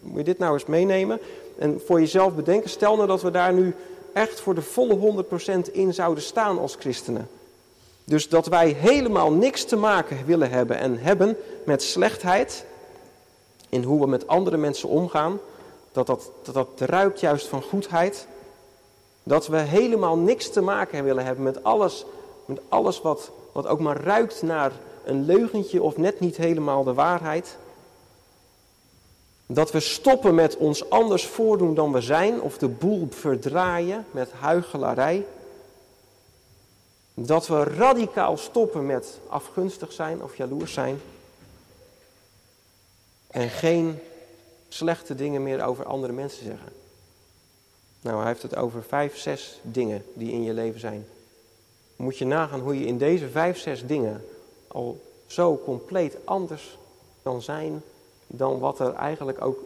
moet 0.00 0.16
je 0.16 0.24
dit 0.24 0.38
nou 0.38 0.52
eens 0.52 0.66
meenemen 0.66 1.20
en 1.58 1.80
voor 1.86 2.00
jezelf 2.00 2.34
bedenken. 2.34 2.70
Stel 2.70 2.96
nou 2.96 3.08
dat 3.08 3.22
we 3.22 3.30
daar 3.30 3.52
nu 3.52 3.74
echt 4.12 4.40
voor 4.40 4.54
de 4.54 4.62
volle 4.62 5.24
100% 5.68 5.72
in 5.72 5.94
zouden 5.94 6.22
staan 6.22 6.58
als 6.58 6.76
christenen. 6.78 7.28
Dus 8.08 8.28
dat 8.28 8.46
wij 8.46 8.68
helemaal 8.68 9.32
niks 9.32 9.64
te 9.64 9.76
maken 9.76 10.26
willen 10.26 10.50
hebben 10.50 10.78
en 10.78 10.98
hebben 10.98 11.36
met 11.64 11.82
slechtheid 11.82 12.64
in 13.68 13.82
hoe 13.82 14.00
we 14.00 14.06
met 14.06 14.26
andere 14.26 14.56
mensen 14.56 14.88
omgaan. 14.88 15.38
Dat 15.92 16.06
dat, 16.06 16.30
dat, 16.52 16.68
ruikt 16.76 17.20
juist 17.20 17.46
van 17.46 17.62
goedheid. 17.62 18.26
Dat 19.22 19.46
we 19.46 19.58
helemaal 19.58 20.16
niks 20.16 20.50
te 20.50 20.60
maken 20.60 21.04
willen 21.04 21.24
hebben 21.24 21.44
met 21.44 21.64
alles, 21.64 22.04
met 22.44 22.60
alles 22.68 23.00
wat, 23.00 23.30
wat 23.52 23.66
ook 23.66 23.80
maar 23.80 24.00
ruikt 24.00 24.42
naar 24.42 24.72
een 25.04 25.24
leugentje 25.24 25.82
of 25.82 25.96
net 25.96 26.20
niet 26.20 26.36
helemaal 26.36 26.84
de 26.84 26.94
waarheid. 26.94 27.56
Dat 29.46 29.70
we 29.70 29.80
stoppen 29.80 30.34
met 30.34 30.56
ons 30.56 30.90
anders 30.90 31.26
voordoen 31.26 31.74
dan 31.74 31.92
we 31.92 32.00
zijn 32.00 32.40
of 32.40 32.58
de 32.58 32.68
boel 32.68 33.06
verdraaien 33.10 34.06
met 34.10 34.32
huichelarij. 34.32 35.26
Dat 37.18 37.46
we 37.46 37.64
radicaal 37.64 38.36
stoppen 38.36 38.86
met 38.86 39.20
afgunstig 39.28 39.92
zijn 39.92 40.22
of 40.22 40.36
jaloers 40.36 40.72
zijn. 40.72 41.00
En 43.26 43.48
geen 43.48 43.98
slechte 44.68 45.14
dingen 45.14 45.42
meer 45.42 45.64
over 45.64 45.84
andere 45.84 46.12
mensen 46.12 46.44
zeggen. 46.44 46.72
Nou, 48.00 48.18
hij 48.18 48.26
heeft 48.26 48.42
het 48.42 48.56
over 48.56 48.82
vijf, 48.82 49.18
zes 49.18 49.60
dingen 49.62 50.04
die 50.14 50.32
in 50.32 50.42
je 50.42 50.52
leven 50.52 50.80
zijn. 50.80 51.06
Moet 51.96 52.18
je 52.18 52.24
nagaan 52.24 52.60
hoe 52.60 52.78
je 52.78 52.86
in 52.86 52.98
deze 52.98 53.28
vijf, 53.28 53.58
zes 53.58 53.86
dingen 53.86 54.24
al 54.68 55.00
zo 55.26 55.60
compleet 55.64 56.16
anders 56.24 56.78
kan 57.22 57.42
zijn 57.42 57.82
dan 58.26 58.58
wat 58.58 58.80
er 58.80 58.94
eigenlijk 58.94 59.44
ook 59.44 59.58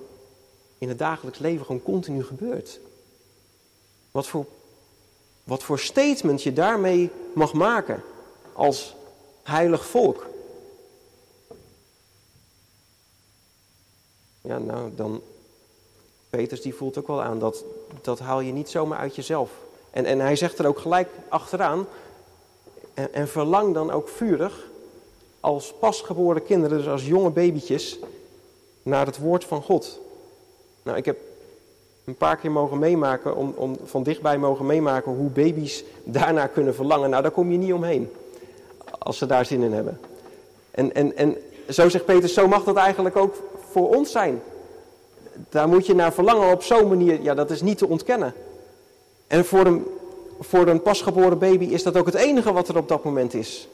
in 0.79 0.89
het 0.89 0.99
dagelijks 0.99 1.39
leven 1.39 1.67
gewoon 1.67 1.83
continu 1.83 2.25
gebeurt. 2.25 2.81
Wat 4.11 4.27
voor, 4.27 4.47
wat 5.51 5.63
voor 5.63 5.79
statement 5.79 6.43
je 6.43 6.53
daarmee 6.53 7.11
mag 7.35 7.53
maken 7.53 8.03
als 8.53 8.95
heilig 9.43 9.87
volk. 9.87 10.27
Ja, 14.41 14.59
nou 14.59 14.95
dan, 14.95 15.23
Peters 16.29 16.61
die 16.61 16.75
voelt 16.75 16.99
ook 16.99 17.07
wel 17.07 17.23
aan 17.23 17.39
dat 17.39 17.65
dat 18.03 18.19
haal 18.19 18.41
je 18.41 18.53
niet 18.53 18.69
zomaar 18.69 18.99
uit 18.99 19.17
jezelf. 19.17 19.51
En, 19.91 20.05
en 20.05 20.21
hij 20.21 20.37
zegt 20.37 20.59
er 20.59 20.67
ook 20.67 20.79
gelijk 20.79 21.09
achteraan, 21.29 21.87
en, 22.95 23.15
en 23.15 23.29
verlang 23.29 23.75
dan 23.75 23.91
ook 23.91 24.09
vurig 24.09 24.69
als 25.41 25.75
pasgeboren 25.75 26.45
kinderen, 26.45 26.79
dus 26.79 26.89
als 26.89 27.07
jonge 27.07 27.31
babytjes, 27.31 27.99
naar 28.83 29.07
het 29.07 29.19
woord 29.19 29.45
van 29.45 29.63
God. 29.63 30.01
Nou, 30.83 30.97
ik 30.97 31.05
heb 31.05 31.19
een 32.11 32.17
paar 32.17 32.37
keer 32.37 32.51
mogen 32.51 32.79
meemaken, 32.79 33.37
om, 33.37 33.53
om, 33.57 33.77
van 33.85 34.03
dichtbij 34.03 34.39
mogen 34.39 34.67
meemaken 34.67 35.13
hoe 35.13 35.31
baby's 35.31 35.85
daarna 36.05 36.47
kunnen 36.47 36.75
verlangen. 36.75 37.11
Nou, 37.11 37.23
daar 37.23 37.31
kom 37.31 37.51
je 37.51 37.59
niet 37.59 37.73
omheen, 37.73 38.11
als 38.99 39.19
ze 39.19 39.27
daar 39.27 39.45
zin 39.45 39.63
in 39.63 39.73
hebben. 39.73 40.01
En, 40.71 40.95
en, 40.95 41.17
en 41.17 41.37
zo 41.69 41.89
zegt 41.89 42.05
Peter, 42.05 42.29
zo 42.29 42.49
mag 42.49 42.65
dat 42.65 42.77
eigenlijk 42.77 43.17
ook 43.17 43.35
voor 43.71 43.95
ons 43.95 44.11
zijn. 44.11 44.43
Daar 45.49 45.69
moet 45.69 45.87
je 45.87 45.95
naar 45.95 46.13
verlangen 46.13 46.53
op 46.53 46.63
zo'n 46.63 46.89
manier, 46.89 47.23
ja, 47.23 47.35
dat 47.35 47.51
is 47.51 47.63
niet 47.63 47.79
te 47.79 47.89
ontkennen. 47.89 48.35
En 49.27 49.45
voor 49.45 49.67
een, 49.67 49.87
voor 50.41 50.67
een 50.67 50.83
pasgeboren 50.83 51.39
baby 51.39 51.65
is 51.65 51.83
dat 51.83 51.97
ook 51.97 52.07
het 52.07 52.15
enige 52.15 52.53
wat 52.53 52.69
er 52.69 52.77
op 52.77 52.89
dat 52.89 53.05
moment 53.05 53.35
is. 53.35 53.69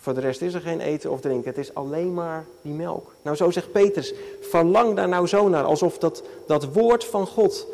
Voor 0.00 0.14
de 0.14 0.20
rest 0.20 0.42
is 0.42 0.54
er 0.54 0.60
geen 0.60 0.80
eten 0.80 1.10
of 1.10 1.20
drinken. 1.20 1.48
Het 1.50 1.58
is 1.58 1.74
alleen 1.74 2.14
maar 2.14 2.46
die 2.62 2.72
melk. 2.72 3.14
Nou, 3.22 3.36
zo 3.36 3.50
zegt 3.50 3.72
Petrus. 3.72 4.14
Verlang 4.40 4.96
daar 4.96 5.08
nou 5.08 5.26
zo 5.26 5.48
naar. 5.48 5.64
Alsof 5.64 5.98
dat, 5.98 6.22
dat 6.46 6.72
woord 6.72 7.04
van 7.04 7.26
God 7.26 7.66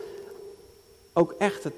ook 1.12 1.34
echt 1.38 1.64
het, 1.64 1.74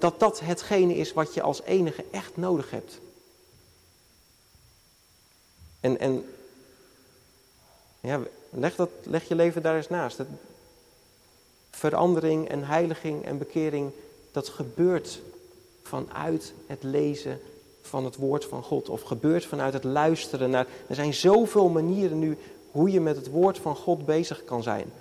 dat 0.00 0.20
dat 0.20 0.40
hetgene 0.40 0.94
is 0.94 1.12
wat 1.12 1.34
je 1.34 1.42
als 1.42 1.62
enige 1.62 2.04
echt 2.10 2.36
nodig 2.36 2.70
hebt. 2.70 3.00
En, 5.80 5.98
en 5.98 6.34
ja, 8.00 8.20
leg, 8.50 8.74
dat, 8.74 8.90
leg 9.02 9.28
je 9.28 9.34
leven 9.34 9.62
daar 9.62 9.76
eens 9.76 9.88
naast. 9.88 10.20
Verandering 11.70 12.48
en 12.48 12.64
heiliging 12.64 13.24
en 13.24 13.38
bekering, 13.38 13.90
dat 14.32 14.48
gebeurt 14.48 15.20
vanuit 15.82 16.52
het 16.66 16.82
lezen 16.82 17.40
van 17.86 18.04
het 18.04 18.16
woord 18.16 18.44
van 18.44 18.62
God. 18.62 18.88
Of 18.88 19.02
gebeurt 19.02 19.44
vanuit 19.44 19.72
het 19.72 19.84
luisteren 19.84 20.50
naar. 20.50 20.66
Er 20.86 20.94
zijn 20.94 21.14
zoveel 21.14 21.68
manieren 21.68 22.18
nu 22.18 22.38
hoe 22.70 22.90
je 22.90 23.00
met 23.00 23.16
het 23.16 23.30
woord 23.30 23.58
van 23.58 23.76
God 23.76 24.06
bezig 24.06 24.44
kan 24.44 24.62
zijn. 24.62 24.92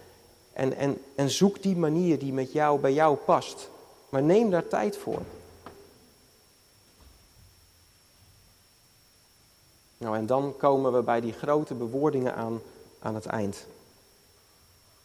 En, 0.54 0.76
en, 0.78 0.98
en 1.16 1.30
zoek 1.30 1.62
die 1.62 1.76
manier 1.76 2.20
die 2.20 2.34
met 2.34 2.52
jou, 2.52 2.80
bij 2.80 2.94
jou 2.94 3.16
past. 3.16 3.70
Maar 4.10 4.24
neem 4.24 4.50
daar 4.50 4.68
tijd 4.68 4.98
voor. 4.98 5.22
Nou, 9.98 10.18
en 10.18 10.26
dan 10.26 10.54
komen 10.58 10.94
we 10.94 11.02
bij 11.02 11.22
die 11.22 11.34
grote 11.34 11.74
bewoordingen 11.74 12.36
aan 12.36 12.62
aan 13.06 13.16
het 13.16 13.26
eind. 13.26 13.66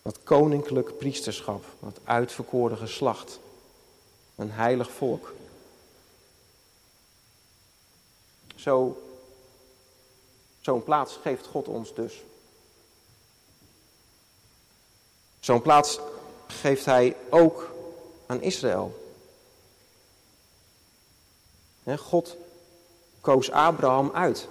Dat 0.02 0.18
koninklijk 0.24 0.98
priesterschap, 0.98 1.64
dat 1.80 2.00
uitverkoren 2.04 2.76
geslacht, 2.76 3.40
een 4.34 4.50
heilig 4.50 4.90
volk. 4.90 5.32
Zo, 8.60 9.02
zo'n 10.60 10.84
plaats 10.84 11.18
geeft 11.22 11.46
God 11.46 11.68
ons 11.68 11.94
dus. 11.94 12.22
Zo'n 15.40 15.62
plaats 15.62 16.00
geeft 16.46 16.84
Hij 16.84 17.16
ook 17.30 17.70
aan 18.26 18.42
Israël. 18.42 18.98
God 21.98 22.36
koos 23.20 23.50
Abraham 23.50 24.10
uit, 24.14 24.48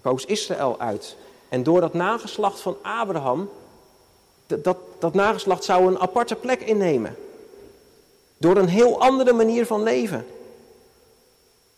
koos 0.00 0.24
Israël 0.24 0.80
uit. 0.80 1.16
En 1.48 1.62
door 1.62 1.80
dat 1.80 1.94
nageslacht 1.94 2.60
van 2.60 2.76
Abraham, 2.82 3.50
dat, 4.46 4.76
dat 4.98 5.14
nageslacht 5.14 5.64
zou 5.64 5.86
een 5.86 5.98
aparte 5.98 6.34
plek 6.34 6.60
innemen. 6.60 7.16
Door 8.36 8.56
een 8.56 8.68
heel 8.68 9.00
andere 9.00 9.32
manier 9.32 9.66
van 9.66 9.82
leven. 9.82 10.26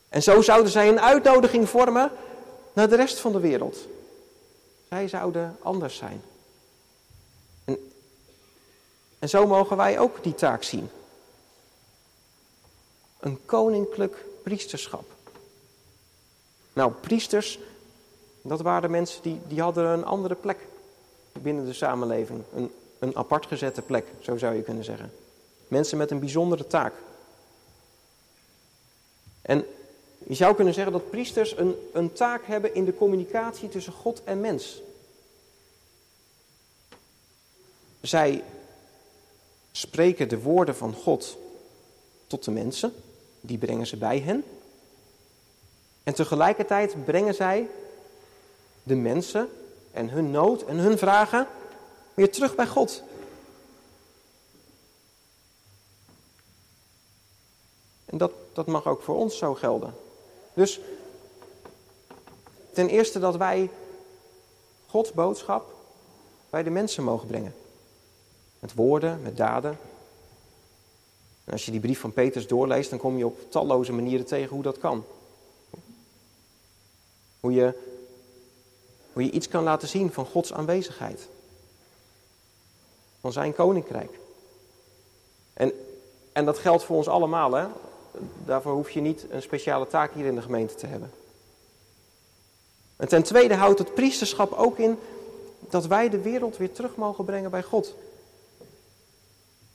En 0.08 0.22
zo 0.22 0.42
zouden 0.42 0.72
zij 0.72 0.88
een 0.88 1.00
uitnodiging 1.00 1.68
vormen 1.68 2.10
naar 2.72 2.88
de 2.88 2.96
rest 2.96 3.18
van 3.18 3.32
de 3.32 3.40
wereld. 3.40 3.78
Zij 4.88 5.08
zouden 5.08 5.56
anders 5.62 5.96
zijn. 5.96 6.22
En, 7.64 7.92
en 9.18 9.28
zo 9.28 9.46
mogen 9.46 9.76
wij 9.76 9.98
ook 9.98 10.22
die 10.22 10.34
taak 10.34 10.62
zien. 10.62 10.90
Een 13.20 13.38
koninklijk 13.44 14.24
priesterschap. 14.42 15.04
Nou, 16.72 16.92
priesters, 16.92 17.58
dat 18.42 18.60
waren 18.60 18.90
mensen 18.90 19.22
die, 19.22 19.40
die 19.48 19.60
hadden 19.60 19.86
een 19.86 20.04
andere 20.04 20.34
plek 20.34 20.58
binnen 21.32 21.64
de 21.64 21.72
samenleving. 21.72 22.42
Een, 22.54 22.72
een 22.98 23.16
apart 23.16 23.46
gezette 23.46 23.82
plek, 23.82 24.06
zo 24.20 24.36
zou 24.36 24.54
je 24.54 24.62
kunnen 24.62 24.84
zeggen. 24.84 25.12
Mensen 25.68 25.98
met 25.98 26.10
een 26.10 26.20
bijzondere 26.20 26.66
taak. 26.66 26.92
En 29.42 29.66
je 30.18 30.34
zou 30.34 30.54
kunnen 30.54 30.74
zeggen 30.74 30.92
dat 30.92 31.10
priesters 31.10 31.56
een, 31.56 31.74
een 31.92 32.12
taak 32.12 32.46
hebben 32.46 32.74
in 32.74 32.84
de 32.84 32.94
communicatie 32.94 33.68
tussen 33.68 33.92
God 33.92 34.24
en 34.24 34.40
mens. 34.40 34.82
Zij 38.00 38.44
spreken 39.72 40.28
de 40.28 40.40
woorden 40.40 40.76
van 40.76 40.94
God 40.94 41.38
tot 42.26 42.44
de 42.44 42.50
mensen, 42.50 42.94
die 43.40 43.58
brengen 43.58 43.86
ze 43.86 43.96
bij 43.96 44.18
hen. 44.18 44.44
En 46.02 46.14
tegelijkertijd 46.14 47.04
brengen 47.04 47.34
zij 47.34 47.68
de 48.82 48.94
mensen 48.94 49.48
en 49.90 50.08
hun 50.08 50.30
nood 50.30 50.62
en 50.62 50.76
hun 50.76 50.98
vragen 50.98 51.46
weer 52.14 52.30
terug 52.30 52.54
bij 52.54 52.66
God. 52.66 53.02
En 58.04 58.18
dat, 58.18 58.32
dat 58.52 58.66
mag 58.66 58.86
ook 58.86 59.02
voor 59.02 59.16
ons 59.16 59.38
zo 59.38 59.54
gelden. 59.54 60.05
Dus 60.56 60.80
ten 62.72 62.88
eerste 62.88 63.18
dat 63.18 63.36
wij 63.36 63.70
Gods 64.86 65.12
boodschap 65.12 65.74
bij 66.50 66.62
de 66.62 66.70
mensen 66.70 67.04
mogen 67.04 67.26
brengen. 67.26 67.54
Met 68.58 68.74
woorden, 68.74 69.22
met 69.22 69.36
daden. 69.36 69.78
En 71.44 71.52
als 71.52 71.64
je 71.64 71.70
die 71.70 71.80
brief 71.80 72.00
van 72.00 72.12
Petrus 72.12 72.46
doorleest, 72.46 72.90
dan 72.90 72.98
kom 72.98 73.16
je 73.18 73.26
op 73.26 73.50
talloze 73.50 73.92
manieren 73.92 74.26
tegen 74.26 74.54
hoe 74.54 74.62
dat 74.62 74.78
kan. 74.78 75.04
Hoe 77.40 77.52
je 77.52 77.74
hoe 79.12 79.24
je 79.24 79.30
iets 79.30 79.48
kan 79.48 79.62
laten 79.62 79.88
zien 79.88 80.12
van 80.12 80.26
Gods 80.26 80.52
aanwezigheid. 80.52 81.28
Van 83.20 83.32
zijn 83.32 83.54
koninkrijk. 83.54 84.18
En, 85.52 85.72
en 86.32 86.44
dat 86.44 86.58
geldt 86.58 86.84
voor 86.84 86.96
ons 86.96 87.08
allemaal. 87.08 87.52
Hè? 87.52 87.66
Daarvoor 88.44 88.72
hoef 88.72 88.90
je 88.90 89.00
niet 89.00 89.26
een 89.30 89.42
speciale 89.42 89.86
taak 89.86 90.14
hier 90.14 90.26
in 90.26 90.34
de 90.34 90.42
gemeente 90.42 90.74
te 90.74 90.86
hebben. 90.86 91.10
En 92.96 93.08
ten 93.08 93.22
tweede 93.22 93.54
houdt 93.54 93.78
het 93.78 93.94
priesterschap 93.94 94.52
ook 94.52 94.78
in 94.78 94.98
dat 95.68 95.86
wij 95.86 96.08
de 96.08 96.20
wereld 96.20 96.56
weer 96.56 96.72
terug 96.72 96.96
mogen 96.96 97.24
brengen 97.24 97.50
bij 97.50 97.62
God. 97.62 97.94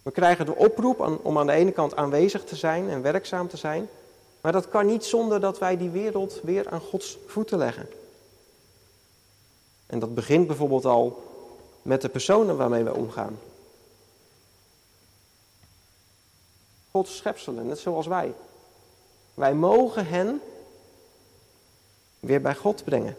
We 0.03 0.11
krijgen 0.11 0.45
de 0.45 0.55
oproep 0.55 1.19
om 1.23 1.37
aan 1.37 1.45
de 1.45 1.51
ene 1.51 1.71
kant 1.71 1.95
aanwezig 1.95 2.43
te 2.43 2.55
zijn 2.55 2.89
en 2.89 3.01
werkzaam 3.01 3.47
te 3.47 3.57
zijn. 3.57 3.89
Maar 4.41 4.51
dat 4.51 4.69
kan 4.69 4.85
niet 4.85 5.05
zonder 5.05 5.39
dat 5.39 5.59
wij 5.59 5.77
die 5.77 5.89
wereld 5.89 6.39
weer 6.43 6.69
aan 6.69 6.79
Gods 6.79 7.17
voeten 7.27 7.57
leggen. 7.57 7.87
En 9.85 9.99
dat 9.99 10.15
begint 10.15 10.47
bijvoorbeeld 10.47 10.85
al 10.85 11.23
met 11.81 12.01
de 12.01 12.09
personen 12.09 12.57
waarmee 12.57 12.83
we 12.83 12.95
omgaan. 12.95 13.39
Gods 16.91 17.17
schepselen, 17.17 17.67
net 17.67 17.79
zoals 17.79 18.07
wij. 18.07 18.33
Wij 19.33 19.53
mogen 19.53 20.05
hen 20.07 20.41
weer 22.19 22.41
bij 22.41 22.55
God 22.55 22.83
brengen. 22.83 23.17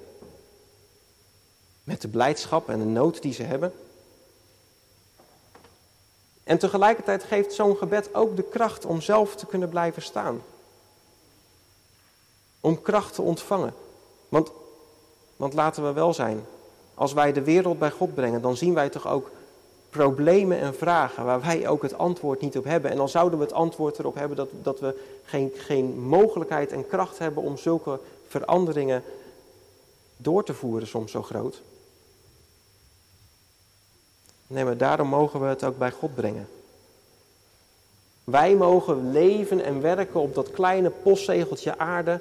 Met 1.85 2.01
de 2.01 2.09
blijdschap 2.09 2.69
en 2.69 2.79
de 2.79 2.85
nood 2.85 3.23
die 3.23 3.33
ze 3.33 3.43
hebben. 3.43 3.73
En 6.45 6.59
tegelijkertijd 6.59 7.23
geeft 7.23 7.53
zo'n 7.53 7.77
gebed 7.77 8.15
ook 8.15 8.37
de 8.37 8.43
kracht 8.43 8.85
om 8.85 9.01
zelf 9.01 9.37
te 9.37 9.47
kunnen 9.47 9.69
blijven 9.69 10.03
staan. 10.03 10.43
Om 12.61 12.83
kracht 12.83 13.15
te 13.15 13.23
ontvangen. 13.23 13.75
Want, 14.29 14.51
want 15.37 15.53
laten 15.53 15.85
we 15.85 15.93
wel 15.93 16.15
zijn, 16.15 16.45
als 16.95 17.13
wij 17.13 17.33
de 17.33 17.43
wereld 17.43 17.79
bij 17.79 17.91
God 17.91 18.15
brengen, 18.15 18.43
dan 18.43 18.57
zien 18.57 18.75
wij 18.75 18.89
toch 18.89 19.07
ook 19.07 19.31
problemen 19.93 20.59
en 20.59 20.75
vragen 20.75 21.25
waar 21.25 21.41
wij 21.41 21.69
ook 21.69 21.83
het 21.83 21.99
antwoord 21.99 22.41
niet 22.41 22.59
op 22.59 22.65
hebben. 22.65 22.91
En 22.91 22.97
dan 22.97 23.09
zouden 23.09 23.39
we 23.39 23.45
het 23.45 23.55
antwoord 23.55 23.99
erop 23.99 24.15
hebben 24.15 24.37
dat, 24.37 24.49
dat 24.63 24.81
we 24.81 25.01
geen, 25.25 25.53
geen 25.57 26.01
mogelijkheid 26.01 26.73
en 26.73 26.87
kracht 26.87 27.19
hebben 27.19 27.43
om 27.43 27.57
zulke 27.57 27.99
veranderingen 28.29 29.03
door 30.17 30.45
te 30.45 30.55
voeren, 30.55 30.89
soms 30.89 31.13
zo 31.13 31.23
groot. 31.23 31.63
Nee, 34.47 34.65
maar 34.65 34.77
daarom 34.77 35.09
mogen 35.09 35.41
we 35.41 35.47
het 35.47 35.65
ook 35.65 35.79
bij 35.79 35.91
God 35.91 36.15
brengen. 36.15 36.49
Wij 38.25 38.55
mogen 38.55 39.13
leven 39.13 39.65
en 39.65 39.81
werken 39.81 40.21
op 40.21 40.35
dat 40.35 40.51
kleine 40.51 40.91
postzegeltje 40.91 41.79
aarde 41.79 42.21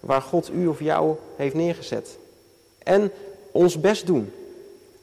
waar 0.00 0.22
God 0.22 0.50
u 0.50 0.66
of 0.66 0.80
jou 0.80 1.16
heeft 1.36 1.54
neergezet. 1.54 2.18
En 2.78 3.12
ons 3.50 3.80
best 3.80 4.06
doen. 4.06 4.32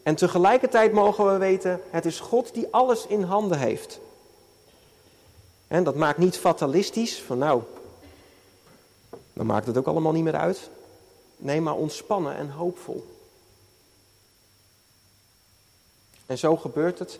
En 0.08 0.16
tegelijkertijd 0.16 0.92
mogen 0.92 1.32
we 1.32 1.38
weten, 1.38 1.82
het 1.90 2.06
is 2.06 2.20
God 2.20 2.54
die 2.54 2.68
alles 2.72 3.08
in 3.08 3.22
handen 3.22 3.60
heeft. 3.60 4.00
En 5.68 5.84
dat 5.84 5.96
maakt 5.96 6.18
niet 6.18 6.38
fatalistisch, 6.38 7.22
van 7.22 7.38
nou, 7.38 7.62
dan 9.34 9.46
maakt 9.46 9.68
het 9.68 9.78
ook 9.78 9.88
allemaal 9.88 10.12
niet 10.12 10.24
meer 10.24 10.36
uit. 10.36 10.70
Nee, 11.38 11.62
maar 11.62 11.76
ontspannen 11.76 12.36
en 12.36 12.50
hoopvol. 12.50 13.08
En 16.26 16.38
zo 16.38 16.58
gebeurt 16.58 17.00
het 17.00 17.20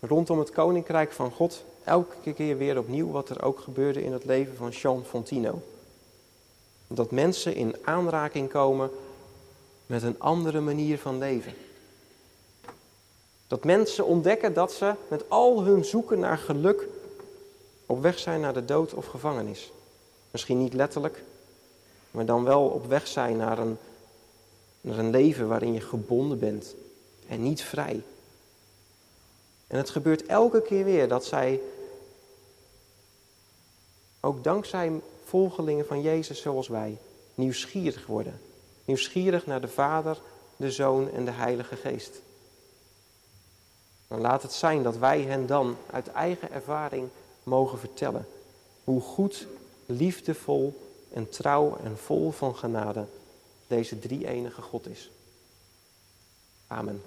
rondom 0.00 0.38
het 0.38 0.50
koninkrijk 0.50 1.12
van 1.12 1.30
God 1.30 1.64
elke 1.84 2.32
keer 2.32 2.56
weer 2.58 2.78
opnieuw 2.78 3.10
wat 3.10 3.28
er 3.28 3.42
ook 3.42 3.60
gebeurde 3.60 4.04
in 4.04 4.12
het 4.12 4.24
leven 4.24 4.56
van 4.56 4.70
Jean 4.70 5.04
Fontino. 5.04 5.62
Dat 6.86 7.10
mensen 7.10 7.54
in 7.54 7.76
aanraking 7.84 8.50
komen 8.50 8.90
met 9.86 10.02
een 10.02 10.20
andere 10.20 10.60
manier 10.60 10.98
van 10.98 11.18
leven. 11.18 11.54
Dat 13.46 13.64
mensen 13.64 14.06
ontdekken 14.06 14.54
dat 14.54 14.72
ze 14.72 14.94
met 15.08 15.30
al 15.30 15.62
hun 15.62 15.84
zoeken 15.84 16.18
naar 16.18 16.38
geluk 16.38 16.88
op 17.86 18.02
weg 18.02 18.18
zijn 18.18 18.40
naar 18.40 18.54
de 18.54 18.64
dood 18.64 18.94
of 18.94 19.06
gevangenis. 19.06 19.72
Misschien 20.30 20.58
niet 20.58 20.74
letterlijk, 20.74 21.22
maar 22.10 22.26
dan 22.26 22.44
wel 22.44 22.66
op 22.66 22.86
weg 22.86 23.06
zijn 23.06 23.36
naar 23.36 23.58
een, 23.58 23.76
naar 24.80 24.98
een 24.98 25.10
leven 25.10 25.48
waarin 25.48 25.72
je 25.72 25.80
gebonden 25.80 26.38
bent 26.38 26.74
en 27.28 27.42
niet 27.42 27.62
vrij. 27.62 28.02
En 29.66 29.76
het 29.76 29.90
gebeurt 29.90 30.26
elke 30.26 30.62
keer 30.62 30.84
weer 30.84 31.08
dat 31.08 31.24
zij, 31.24 31.60
ook 34.20 34.44
dankzij 34.44 35.00
volgelingen 35.24 35.86
van 35.86 36.02
Jezus 36.02 36.40
zoals 36.40 36.68
wij, 36.68 36.98
nieuwsgierig 37.34 38.06
worden. 38.06 38.40
Nieuwsgierig 38.84 39.46
naar 39.46 39.60
de 39.60 39.68
Vader, 39.68 40.20
de 40.56 40.70
Zoon 40.70 41.10
en 41.10 41.24
de 41.24 41.30
Heilige 41.30 41.76
Geest. 41.76 42.20
Dan 44.08 44.20
laat 44.20 44.42
het 44.42 44.52
zijn 44.52 44.82
dat 44.82 44.96
wij 44.96 45.20
hen 45.20 45.46
dan 45.46 45.76
uit 45.90 46.08
eigen 46.08 46.52
ervaring 46.52 47.08
mogen 47.42 47.78
vertellen 47.78 48.26
hoe 48.84 49.00
goed, 49.00 49.46
liefdevol 49.86 50.80
en 51.12 51.28
trouw 51.28 51.76
en 51.76 51.98
vol 51.98 52.30
van 52.30 52.56
genade 52.56 53.06
deze 53.66 53.98
drie 53.98 54.26
enige 54.26 54.62
God 54.62 54.88
is. 54.88 55.10
Amen. 56.66 57.02